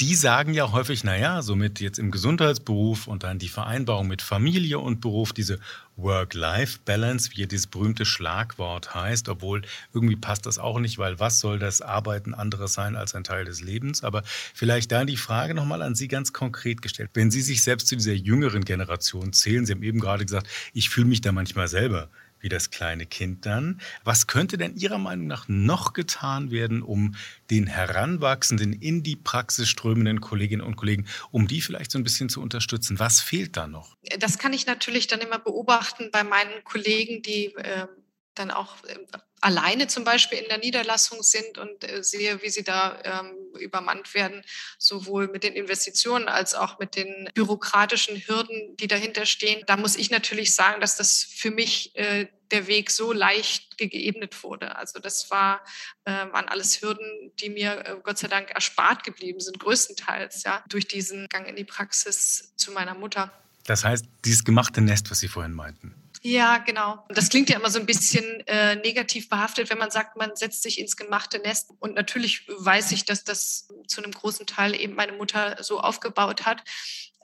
die 0.00 0.14
sagen 0.14 0.54
ja 0.54 0.72
häufig, 0.72 1.04
naja, 1.04 1.42
somit 1.42 1.80
jetzt 1.80 1.98
im 1.98 2.10
Gesundheitsberuf 2.10 3.06
und 3.06 3.22
dann 3.22 3.38
die 3.38 3.48
Vereinbarung 3.48 4.08
mit 4.08 4.22
Familie 4.22 4.78
und 4.78 5.00
Beruf, 5.00 5.32
diese 5.32 5.60
Work-Life-Balance, 5.96 7.30
wie 7.34 7.46
dieses 7.46 7.66
berühmte 7.66 8.04
Schlagwort 8.04 8.94
heißt, 8.94 9.28
obwohl 9.28 9.62
irgendwie 9.92 10.16
passt 10.16 10.46
das 10.46 10.58
auch 10.58 10.78
nicht, 10.78 10.98
weil 10.98 11.20
was 11.20 11.38
soll 11.40 11.58
das 11.58 11.82
Arbeiten 11.82 12.34
anderes 12.34 12.72
sein 12.72 12.96
als 12.96 13.14
ein 13.14 13.24
Teil 13.24 13.44
des 13.44 13.60
Lebens? 13.60 14.02
Aber 14.02 14.22
vielleicht 14.24 14.90
da 14.90 15.04
die 15.04 15.16
Frage 15.16 15.54
nochmal 15.54 15.82
an 15.82 15.94
Sie 15.94 16.08
ganz 16.08 16.32
konkret 16.32 16.82
gestellt. 16.82 17.10
Wenn 17.14 17.30
Sie 17.30 17.42
sich 17.42 17.62
selbst 17.62 17.88
zu 17.88 17.96
dieser 17.96 18.14
jüngeren 18.14 18.64
Generation 18.64 19.32
zählen, 19.32 19.66
Sie 19.66 19.72
haben 19.72 19.82
eben 19.82 20.00
gerade 20.00 20.24
gesagt, 20.24 20.48
ich 20.72 20.88
fühle 20.88 21.06
mich 21.06 21.20
da 21.20 21.32
manchmal 21.32 21.68
selber 21.68 22.08
wie 22.42 22.50
das 22.50 22.70
kleine 22.70 23.06
Kind 23.06 23.46
dann. 23.46 23.80
Was 24.04 24.26
könnte 24.26 24.58
denn 24.58 24.76
Ihrer 24.76 24.98
Meinung 24.98 25.26
nach 25.26 25.48
noch 25.48 25.94
getan 25.94 26.50
werden, 26.50 26.82
um 26.82 27.14
den 27.50 27.66
heranwachsenden, 27.66 28.74
in 28.74 29.02
die 29.02 29.16
Praxis 29.16 29.68
strömenden 29.68 30.20
Kolleginnen 30.20 30.62
und 30.62 30.76
Kollegen, 30.76 31.06
um 31.30 31.46
die 31.46 31.62
vielleicht 31.62 31.90
so 31.90 31.98
ein 31.98 32.04
bisschen 32.04 32.28
zu 32.28 32.42
unterstützen? 32.42 32.98
Was 32.98 33.20
fehlt 33.20 33.56
da 33.56 33.66
noch? 33.66 33.96
Das 34.18 34.38
kann 34.38 34.52
ich 34.52 34.66
natürlich 34.66 35.06
dann 35.06 35.20
immer 35.20 35.38
beobachten 35.38 36.10
bei 36.12 36.24
meinen 36.24 36.64
Kollegen, 36.64 37.22
die 37.22 37.54
äh, 37.54 37.86
dann 38.34 38.50
auch 38.50 38.82
äh, 38.84 38.96
alleine 39.40 39.88
zum 39.88 40.04
Beispiel 40.04 40.38
in 40.38 40.48
der 40.48 40.58
Niederlassung 40.58 41.22
sind 41.22 41.58
und 41.58 41.84
äh, 41.84 42.02
sehe, 42.02 42.42
wie 42.42 42.48
sie 42.48 42.62
da 42.62 42.98
ähm, 43.04 43.34
übermannt 43.58 44.14
werden, 44.14 44.42
sowohl 44.78 45.28
mit 45.28 45.44
den 45.44 45.54
Investitionen 45.54 46.28
als 46.28 46.54
auch 46.54 46.78
mit 46.78 46.96
den 46.96 47.28
bürokratischen 47.34 48.16
Hürden, 48.26 48.76
die 48.76 48.86
dahinter 48.86 49.26
stehen. 49.26 49.62
Da 49.66 49.76
muss 49.76 49.96
ich 49.96 50.10
natürlich 50.10 50.54
sagen, 50.54 50.80
dass 50.80 50.96
das 50.96 51.22
für 51.22 51.50
mich 51.50 51.94
äh, 51.96 52.28
der 52.52 52.66
Weg 52.66 52.90
so 52.90 53.12
leicht 53.12 53.78
geebnet 53.78 54.44
wurde. 54.44 54.76
Also 54.76 55.00
das 55.00 55.30
war, 55.30 55.64
äh, 56.04 56.12
waren 56.12 56.48
alles 56.48 56.80
Hürden, 56.82 57.32
die 57.40 57.50
mir 57.50 57.84
äh, 57.84 57.96
Gott 58.02 58.18
sei 58.18 58.28
Dank 58.28 58.50
erspart 58.50 59.04
geblieben 59.04 59.40
sind, 59.40 59.58
größtenteils, 59.58 60.44
ja, 60.44 60.62
durch 60.68 60.86
diesen 60.86 61.28
Gang 61.28 61.48
in 61.48 61.56
die 61.56 61.64
Praxis 61.64 62.52
zu 62.56 62.70
meiner 62.70 62.94
Mutter. 62.94 63.32
Das 63.64 63.84
heißt, 63.84 64.04
dieses 64.24 64.44
gemachte 64.44 64.80
Nest, 64.80 65.10
was 65.10 65.20
Sie 65.20 65.28
vorhin 65.28 65.52
meinten. 65.52 66.01
Ja, 66.24 66.58
genau. 66.58 67.04
Das 67.08 67.30
klingt 67.30 67.50
ja 67.50 67.56
immer 67.58 67.70
so 67.70 67.80
ein 67.80 67.86
bisschen 67.86 68.24
äh, 68.46 68.76
negativ 68.76 69.28
behaftet, 69.28 69.70
wenn 69.70 69.78
man 69.78 69.90
sagt, 69.90 70.16
man 70.16 70.36
setzt 70.36 70.62
sich 70.62 70.78
ins 70.78 70.96
gemachte 70.96 71.40
Nest. 71.40 71.70
Und 71.80 71.94
natürlich 71.96 72.46
weiß 72.46 72.92
ich, 72.92 73.04
dass 73.04 73.24
das 73.24 73.68
zu 73.88 74.02
einem 74.02 74.12
großen 74.12 74.46
Teil 74.46 74.80
eben 74.80 74.94
meine 74.94 75.12
Mutter 75.12 75.56
so 75.60 75.80
aufgebaut 75.80 76.46
hat. 76.46 76.62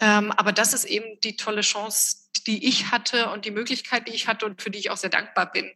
Ähm, 0.00 0.32
aber 0.32 0.50
das 0.50 0.74
ist 0.74 0.84
eben 0.84 1.20
die 1.20 1.36
tolle 1.36 1.60
Chance, 1.60 2.27
die 2.46 2.66
ich 2.66 2.90
hatte 2.90 3.30
und 3.30 3.44
die 3.44 3.50
Möglichkeit, 3.50 4.08
die 4.08 4.14
ich 4.14 4.28
hatte 4.28 4.46
und 4.46 4.62
für 4.62 4.70
die 4.70 4.78
ich 4.78 4.90
auch 4.90 4.96
sehr 4.96 5.10
dankbar 5.10 5.50
bin. 5.50 5.70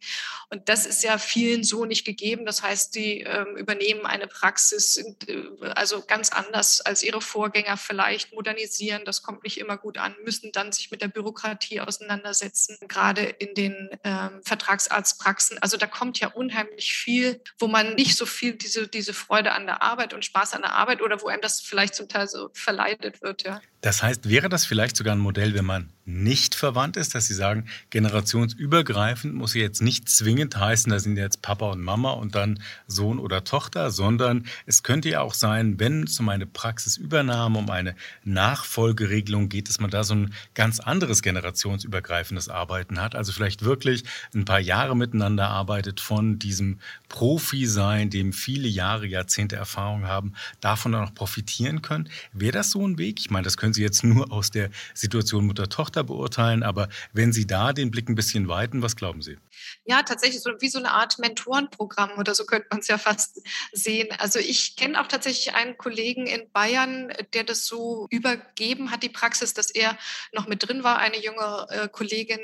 Und 0.51 0.69
das 0.69 0.87
ist 0.87 1.03
ja 1.03 1.19
vielen 1.19 1.65
so 1.65 1.85
nicht 1.85 2.05
gegeben. 2.05 2.45
Das 2.47 2.63
heißt, 2.63 2.95
die 2.95 3.21
ähm, 3.21 3.57
übernehmen 3.57 4.07
eine 4.07 4.27
Praxis, 4.27 4.97
äh, 5.27 5.43
also 5.75 6.03
ganz 6.07 6.31
anders 6.31 6.81
als 6.81 7.03
ihre 7.03 7.21
Vorgänger 7.21 7.77
vielleicht, 7.77 8.33
modernisieren. 8.33 9.05
Das 9.05 9.23
kommt 9.23 9.45
nicht 9.45 9.59
immer 9.59 9.77
gut 9.77 9.99
an, 9.99 10.15
müssen 10.25 10.53
dann 10.53 10.73
sich 10.73 10.91
mit 10.91 11.03
der 11.03 11.09
Bürokratie 11.09 11.81
auseinandersetzen, 11.81 12.77
gerade 12.89 13.23
in 13.23 13.55
den 13.55 13.91
ähm, 14.05 14.41
Vertragsarztpraxen. 14.45 15.59
Also 15.61 15.77
da 15.77 15.87
kommt 15.87 16.21
ja 16.21 16.29
unheimlich 16.29 16.95
viel, 16.95 17.41
wo 17.59 17.67
man 17.67 17.95
nicht 17.95 18.17
so 18.17 18.27
viel 18.27 18.55
diese, 18.55 18.89
diese 18.89 19.15
Freude 19.15 19.53
an 19.53 19.67
der 19.67 19.83
Arbeit 19.83 20.15
und 20.15 20.25
Spaß 20.25 20.55
an 20.55 20.63
der 20.63 20.73
Arbeit 20.73 21.03
oder 21.03 21.21
wo 21.23 21.29
einem 21.29 21.43
das 21.43 21.61
vielleicht 21.61 21.95
zum 21.95 22.09
Teil 22.09 22.29
so 22.29 22.51
verleidet 22.53 23.23
wird. 23.23 23.45
Ja. 23.45 23.61
Das 23.83 24.01
heißt, 24.01 24.29
wäre 24.29 24.49
das 24.49 24.65
vielleicht 24.65 24.97
sogar 24.97 25.15
ein 25.15 25.19
Modell, 25.19 25.55
wenn 25.55 25.65
man 25.65 25.91
nicht 26.05 26.55
verwandt 26.55 26.97
ist, 26.97 27.15
dass 27.15 27.27
Sie 27.27 27.35
sagen, 27.35 27.67
generationsübergreifend 27.91 29.35
muss 29.35 29.55
jetzt 29.55 29.83
nicht 29.83 30.09
zwingend 30.09 30.57
heißen, 30.57 30.91
da 30.91 30.99
sind 30.99 31.17
jetzt 31.17 31.43
Papa 31.43 31.71
und 31.71 31.81
Mama 31.81 32.11
und 32.13 32.35
dann 32.35 32.61
Sohn 32.87 33.19
oder 33.19 33.45
Tochter, 33.45 33.91
sondern 33.91 34.47
es 34.67 34.83
könnte 34.83 35.09
ja 35.09 35.21
auch 35.21 35.35
sein, 35.35 35.79
wenn 35.79 36.05
es 36.05 36.19
um 36.19 36.29
eine 36.29 36.47
Praxisübernahme, 36.47 37.59
um 37.59 37.71
eine 37.71 37.95
Nachfolgeregelung 38.25 39.49
geht, 39.49 39.69
dass 39.69 39.81
man 39.81 39.91
da 39.91 40.03
so 40.03 40.15
ein 40.15 40.35
ganz 40.55 40.81
anderes 40.81 41.23
generationsübergreifendes 41.23 42.49
Arbeiten 42.49 43.01
hat. 43.01 43.15
Also 43.15 43.33
vielleicht 43.33 43.63
wirklich 43.63 44.05
ein 44.35 44.45
paar 44.45 44.61
Jahre 44.61 44.97
miteinander 44.97 45.49
arbeitet 45.49 46.01
von 46.01 46.39
diesem 46.39 46.79
Profi-Sein, 47.09 48.11
dem 48.11 48.33
viele 48.33 48.69
Jahre, 48.69 49.07
Jahrzehnte 49.07 49.57
Erfahrung 49.57 50.07
haben, 50.07 50.35
davon 50.61 50.93
dann 50.93 51.05
auch 51.05 51.15
profitieren 51.15 51.83
können. 51.83 52.09
Wäre 52.33 52.53
das 52.53 52.71
so 52.71 52.87
ein 52.87 52.99
Weg? 52.99 53.21
Ich 53.21 53.31
meine, 53.31 53.45
das 53.45 53.57
können 53.57 53.72
Sie 53.73 53.83
jetzt 53.83 54.05
nur 54.05 54.33
aus 54.33 54.51
der 54.51 54.71
Situation 54.95 55.47
Mutter-Tochter 55.47 55.83
Tochter 55.83 56.05
beurteilen, 56.05 56.63
aber 56.63 56.89
wenn 57.13 57.33
Sie 57.33 57.47
da 57.47 57.73
den 57.73 57.91
Blick 57.91 58.09
ein 58.09 58.15
bisschen 58.15 58.47
weiten, 58.47 58.83
was 58.83 58.95
glauben 58.95 59.21
Sie? 59.21 59.37
Ja, 59.85 60.03
tatsächlich 60.03 60.43
so 60.43 60.51
wie 60.61 60.69
so 60.69 60.79
eine 60.79 60.93
Art 60.93 61.19
Mentorenprogramm 61.19 62.19
oder 62.19 62.35
so 62.35 62.45
könnte 62.45 62.69
man 62.71 62.81
es 62.81 62.89
ja 62.89 62.99
fast 62.99 63.41
sehen. 63.73 64.09
Also 64.19 64.39
ich 64.39 64.77
kenne 64.77 65.01
auch 65.01 65.07
tatsächlich 65.07 65.55
einen 65.55 65.77
Kollegen 65.77 66.27
in 66.27 66.51
Bayern, 66.53 67.13
der 67.35 67.45
das 67.45 67.67
so 67.67 68.07
übergeben 68.11 68.91
hat, 68.91 69.03
die 69.03 69.09
Praxis, 69.09 69.55
dass 69.55 69.71
er 69.71 69.97
noch 70.33 70.47
mit 70.47 70.67
drin 70.67 70.85
war, 70.85 70.99
eine 70.99 71.23
junge 71.23 71.67
äh, 71.71 71.89
Kollegin, 71.89 72.41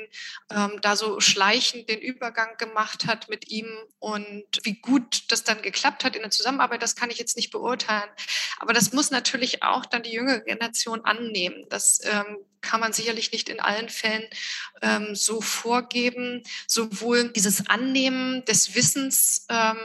ähm, 0.51 0.79
da 0.81 0.95
so 0.95 1.19
schleichend 1.19 1.89
den 1.89 1.99
Übergang 1.99 2.57
gemacht 2.57 3.05
hat 3.07 3.29
mit 3.29 3.49
ihm 3.49 3.67
und 3.99 4.45
wie 4.63 4.79
gut 4.79 5.31
das 5.31 5.43
dann 5.43 5.61
geklappt 5.61 6.03
hat 6.03 6.15
in 6.15 6.21
der 6.21 6.31
Zusammenarbeit, 6.31 6.81
das 6.81 6.95
kann 6.95 7.11
ich 7.11 7.17
jetzt 7.17 7.35
nicht 7.35 7.51
beurteilen. 7.51 8.09
Aber 8.59 8.73
das 8.73 8.93
muss 8.93 9.11
natürlich 9.11 9.63
auch 9.63 9.85
dann 9.85 10.03
die 10.03 10.11
jüngere 10.11 10.41
Generation 10.41 11.05
annehmen. 11.05 11.65
Das 11.69 12.01
ähm, 12.03 12.37
kann 12.61 12.79
man 12.79 12.93
sicherlich 12.93 13.31
nicht 13.31 13.49
in 13.49 13.59
allen 13.59 13.89
Fällen 13.89 14.27
ähm, 14.81 15.15
so 15.15 15.41
vorgeben. 15.41 16.43
Sowohl 16.67 17.08
dieses 17.15 17.67
Annehmen 17.69 18.43
des 18.45 18.75
Wissens 18.75 19.45
ähm, 19.49 19.77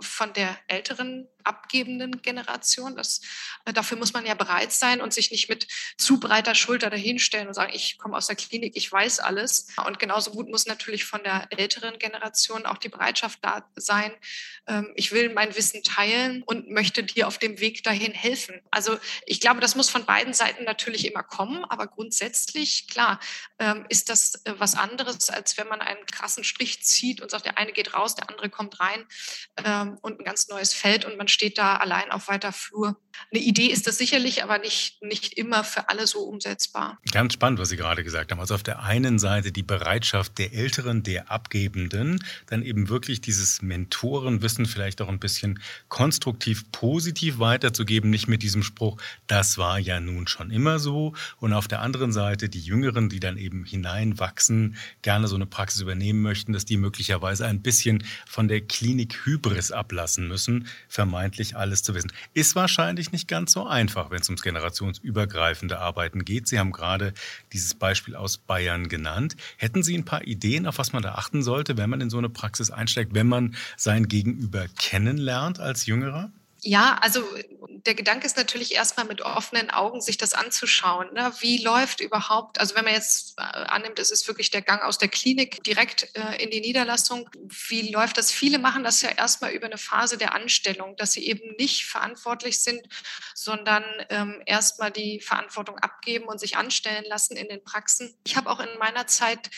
von 0.00 0.32
der 0.32 0.56
älteren 0.68 1.28
abgebenden 1.44 2.22
Generation. 2.22 2.96
Das, 2.96 3.20
äh, 3.64 3.72
dafür 3.72 3.98
muss 3.98 4.12
man 4.12 4.26
ja 4.26 4.34
bereit 4.34 4.72
sein 4.72 5.00
und 5.00 5.12
sich 5.12 5.30
nicht 5.30 5.48
mit 5.48 5.66
zu 5.96 6.20
breiter 6.20 6.54
Schulter 6.54 6.90
dahinstellen 6.90 7.48
und 7.48 7.54
sagen, 7.54 7.72
ich 7.74 7.98
komme 7.98 8.16
aus 8.16 8.26
der 8.26 8.36
Klinik, 8.36 8.76
ich 8.76 8.90
weiß 8.90 9.20
alles. 9.20 9.68
Und 9.86 9.98
genauso 9.98 10.30
gut 10.30 10.48
muss 10.48 10.66
natürlich 10.66 11.04
von 11.04 11.22
der 11.22 11.48
älteren 11.50 11.98
Generation 11.98 12.66
auch 12.66 12.78
die 12.78 12.88
Bereitschaft 12.88 13.38
da 13.42 13.68
sein, 13.76 14.12
ähm, 14.66 14.92
ich 14.94 15.12
will 15.12 15.32
mein 15.32 15.54
Wissen 15.56 15.82
teilen 15.82 16.42
und 16.42 16.70
möchte 16.70 17.02
dir 17.02 17.26
auf 17.26 17.38
dem 17.38 17.60
Weg 17.60 17.82
dahin 17.82 18.12
helfen. 18.12 18.60
Also 18.70 18.98
ich 19.26 19.40
glaube, 19.40 19.60
das 19.60 19.74
muss 19.74 19.90
von 19.90 20.04
beiden 20.04 20.32
Seiten 20.32 20.64
natürlich 20.64 21.06
immer 21.06 21.22
kommen, 21.22 21.64
aber 21.64 21.86
grundsätzlich, 21.86 22.86
klar, 22.88 23.20
ähm, 23.58 23.84
ist 23.88 24.08
das 24.08 24.36
äh, 24.44 24.54
was 24.58 24.74
anderes, 24.74 25.30
als 25.30 25.56
wenn 25.58 25.68
man 25.68 25.80
einen 25.80 26.04
krassen 26.06 26.44
Strich 26.44 26.82
zieht 26.84 27.20
und 27.20 27.30
sagt, 27.30 27.46
der 27.46 27.58
eine 27.58 27.72
geht 27.72 27.94
raus, 27.94 28.14
der 28.14 28.28
andere 28.28 28.48
kommt 28.48 28.80
rein 28.80 29.06
ähm, 29.64 29.98
und 30.02 30.20
ein 30.20 30.24
ganz 30.24 30.48
neues 30.48 30.72
Feld 30.72 31.04
und 31.04 31.16
man 31.16 31.28
steht 31.30 31.58
da 31.58 31.76
allein 31.76 32.10
auf 32.10 32.28
weiter 32.28 32.52
Flur. 32.52 32.96
Eine 33.32 33.42
Idee 33.42 33.66
ist 33.66 33.86
das 33.86 33.98
sicherlich, 33.98 34.42
aber 34.42 34.58
nicht, 34.58 35.02
nicht 35.02 35.34
immer 35.34 35.62
für 35.62 35.88
alle 35.88 36.06
so 36.06 36.20
umsetzbar. 36.20 36.98
Ganz 37.12 37.34
spannend, 37.34 37.60
was 37.60 37.68
Sie 37.68 37.76
gerade 37.76 38.02
gesagt 38.02 38.32
haben. 38.32 38.40
Also 38.40 38.54
auf 38.54 38.62
der 38.62 38.82
einen 38.82 39.18
Seite 39.18 39.52
die 39.52 39.62
Bereitschaft 39.62 40.38
der 40.38 40.52
Älteren, 40.52 41.02
der 41.02 41.30
Abgebenden, 41.30 42.24
dann 42.46 42.62
eben 42.62 42.88
wirklich 42.88 43.20
dieses 43.20 43.62
Mentorenwissen 43.62 44.66
vielleicht 44.66 45.02
auch 45.02 45.08
ein 45.08 45.20
bisschen 45.20 45.60
konstruktiv 45.88 46.70
positiv 46.72 47.38
weiterzugeben, 47.38 48.10
nicht 48.10 48.28
mit 48.28 48.42
diesem 48.42 48.62
Spruch, 48.62 49.00
das 49.26 49.58
war 49.58 49.78
ja 49.78 50.00
nun 50.00 50.26
schon 50.26 50.50
immer 50.50 50.78
so. 50.78 51.14
Und 51.38 51.52
auf 51.52 51.68
der 51.68 51.82
anderen 51.82 52.12
Seite 52.12 52.48
die 52.48 52.60
Jüngeren, 52.60 53.08
die 53.08 53.20
dann 53.20 53.36
eben 53.36 53.64
hineinwachsen, 53.64 54.76
gerne 55.02 55.28
so 55.28 55.36
eine 55.36 55.46
Praxis 55.46 55.82
übernehmen 55.82 56.22
möchten, 56.22 56.52
dass 56.52 56.64
die 56.64 56.76
möglicherweise 56.76 57.46
ein 57.46 57.62
bisschen 57.62 58.04
von 58.26 58.48
der 58.48 58.60
Klinik 58.62 59.24
Hybris 59.24 59.72
ablassen 59.72 60.26
müssen, 60.26 60.66
vermeiden 60.88 61.19
vermeintlich 61.20 61.54
alles 61.54 61.82
zu 61.82 61.94
wissen. 61.94 62.10
Ist 62.32 62.56
wahrscheinlich 62.56 63.12
nicht 63.12 63.28
ganz 63.28 63.52
so 63.52 63.66
einfach, 63.66 64.10
wenn 64.10 64.20
es 64.20 64.28
ums 64.30 64.40
generationsübergreifende 64.40 65.78
Arbeiten 65.78 66.24
geht. 66.24 66.48
Sie 66.48 66.58
haben 66.58 66.72
gerade 66.72 67.12
dieses 67.52 67.74
Beispiel 67.74 68.16
aus 68.16 68.38
Bayern 68.38 68.88
genannt. 68.88 69.36
Hätten 69.58 69.82
Sie 69.82 69.96
ein 69.96 70.06
paar 70.06 70.24
Ideen, 70.26 70.66
auf 70.66 70.78
was 70.78 70.94
man 70.94 71.02
da 71.02 71.16
achten 71.16 71.42
sollte, 71.42 71.76
wenn 71.76 71.90
man 71.90 72.00
in 72.00 72.08
so 72.08 72.16
eine 72.16 72.30
Praxis 72.30 72.70
einsteigt, 72.70 73.12
wenn 73.12 73.26
man 73.26 73.54
sein 73.76 74.08
Gegenüber 74.08 74.64
kennenlernt 74.78 75.60
als 75.60 75.84
Jüngerer? 75.84 76.32
Ja, 76.62 76.98
also 77.00 77.24
der 77.86 77.94
Gedanke 77.94 78.26
ist 78.26 78.36
natürlich 78.36 78.74
erstmal 78.74 79.06
mit 79.06 79.22
offenen 79.22 79.70
Augen 79.70 80.00
sich 80.00 80.18
das 80.18 80.34
anzuschauen. 80.34 81.12
Ne? 81.14 81.32
Wie 81.40 81.62
läuft 81.62 82.00
überhaupt, 82.00 82.60
also 82.60 82.74
wenn 82.74 82.84
man 82.84 82.94
jetzt 82.94 83.38
äh, 83.38 83.42
annimmt, 83.42 83.98
es 83.98 84.10
ist 84.10 84.28
wirklich 84.28 84.50
der 84.50 84.60
Gang 84.60 84.82
aus 84.82 84.98
der 84.98 85.08
Klinik 85.08 85.62
direkt 85.64 86.14
äh, 86.14 86.42
in 86.42 86.50
die 86.50 86.60
Niederlassung, 86.60 87.30
wie 87.68 87.90
läuft 87.90 88.18
das? 88.18 88.30
Viele 88.30 88.58
machen 88.58 88.84
das 88.84 89.00
ja 89.00 89.10
erstmal 89.10 89.52
über 89.52 89.66
eine 89.66 89.78
Phase 89.78 90.18
der 90.18 90.34
Anstellung, 90.34 90.96
dass 90.96 91.12
sie 91.12 91.26
eben 91.26 91.56
nicht 91.56 91.86
verantwortlich 91.86 92.60
sind, 92.60 92.82
sondern 93.34 93.84
ähm, 94.10 94.42
erstmal 94.44 94.90
die 94.90 95.20
Verantwortung 95.20 95.78
abgeben 95.78 96.26
und 96.26 96.38
sich 96.38 96.56
anstellen 96.58 97.04
lassen 97.08 97.36
in 97.36 97.48
den 97.48 97.64
Praxen. 97.64 98.14
Ich 98.24 98.36
habe 98.36 98.50
auch 98.50 98.60
in 98.60 98.78
meiner 98.78 99.06
Zeit 99.06 99.50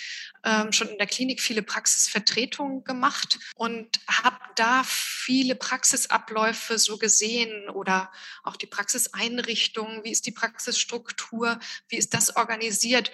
ähm, 0.44 0.72
schon 0.72 0.88
in 0.88 0.98
der 0.98 1.06
Klinik 1.06 1.40
viele 1.40 1.62
Praxisvertretungen 1.62 2.84
gemacht 2.84 3.38
und 3.54 4.00
habe 4.08 4.38
da 4.56 4.82
viele 4.84 5.54
Praxisabläufe 5.54 6.78
so 6.78 6.91
gesehen 6.98 7.68
oder 7.70 8.10
auch 8.42 8.56
die 8.56 8.66
Praxiseinrichtung, 8.66 10.04
wie 10.04 10.10
ist 10.10 10.26
die 10.26 10.32
Praxisstruktur, 10.32 11.58
wie 11.88 11.96
ist 11.96 12.14
das 12.14 12.36
organisiert 12.36 13.10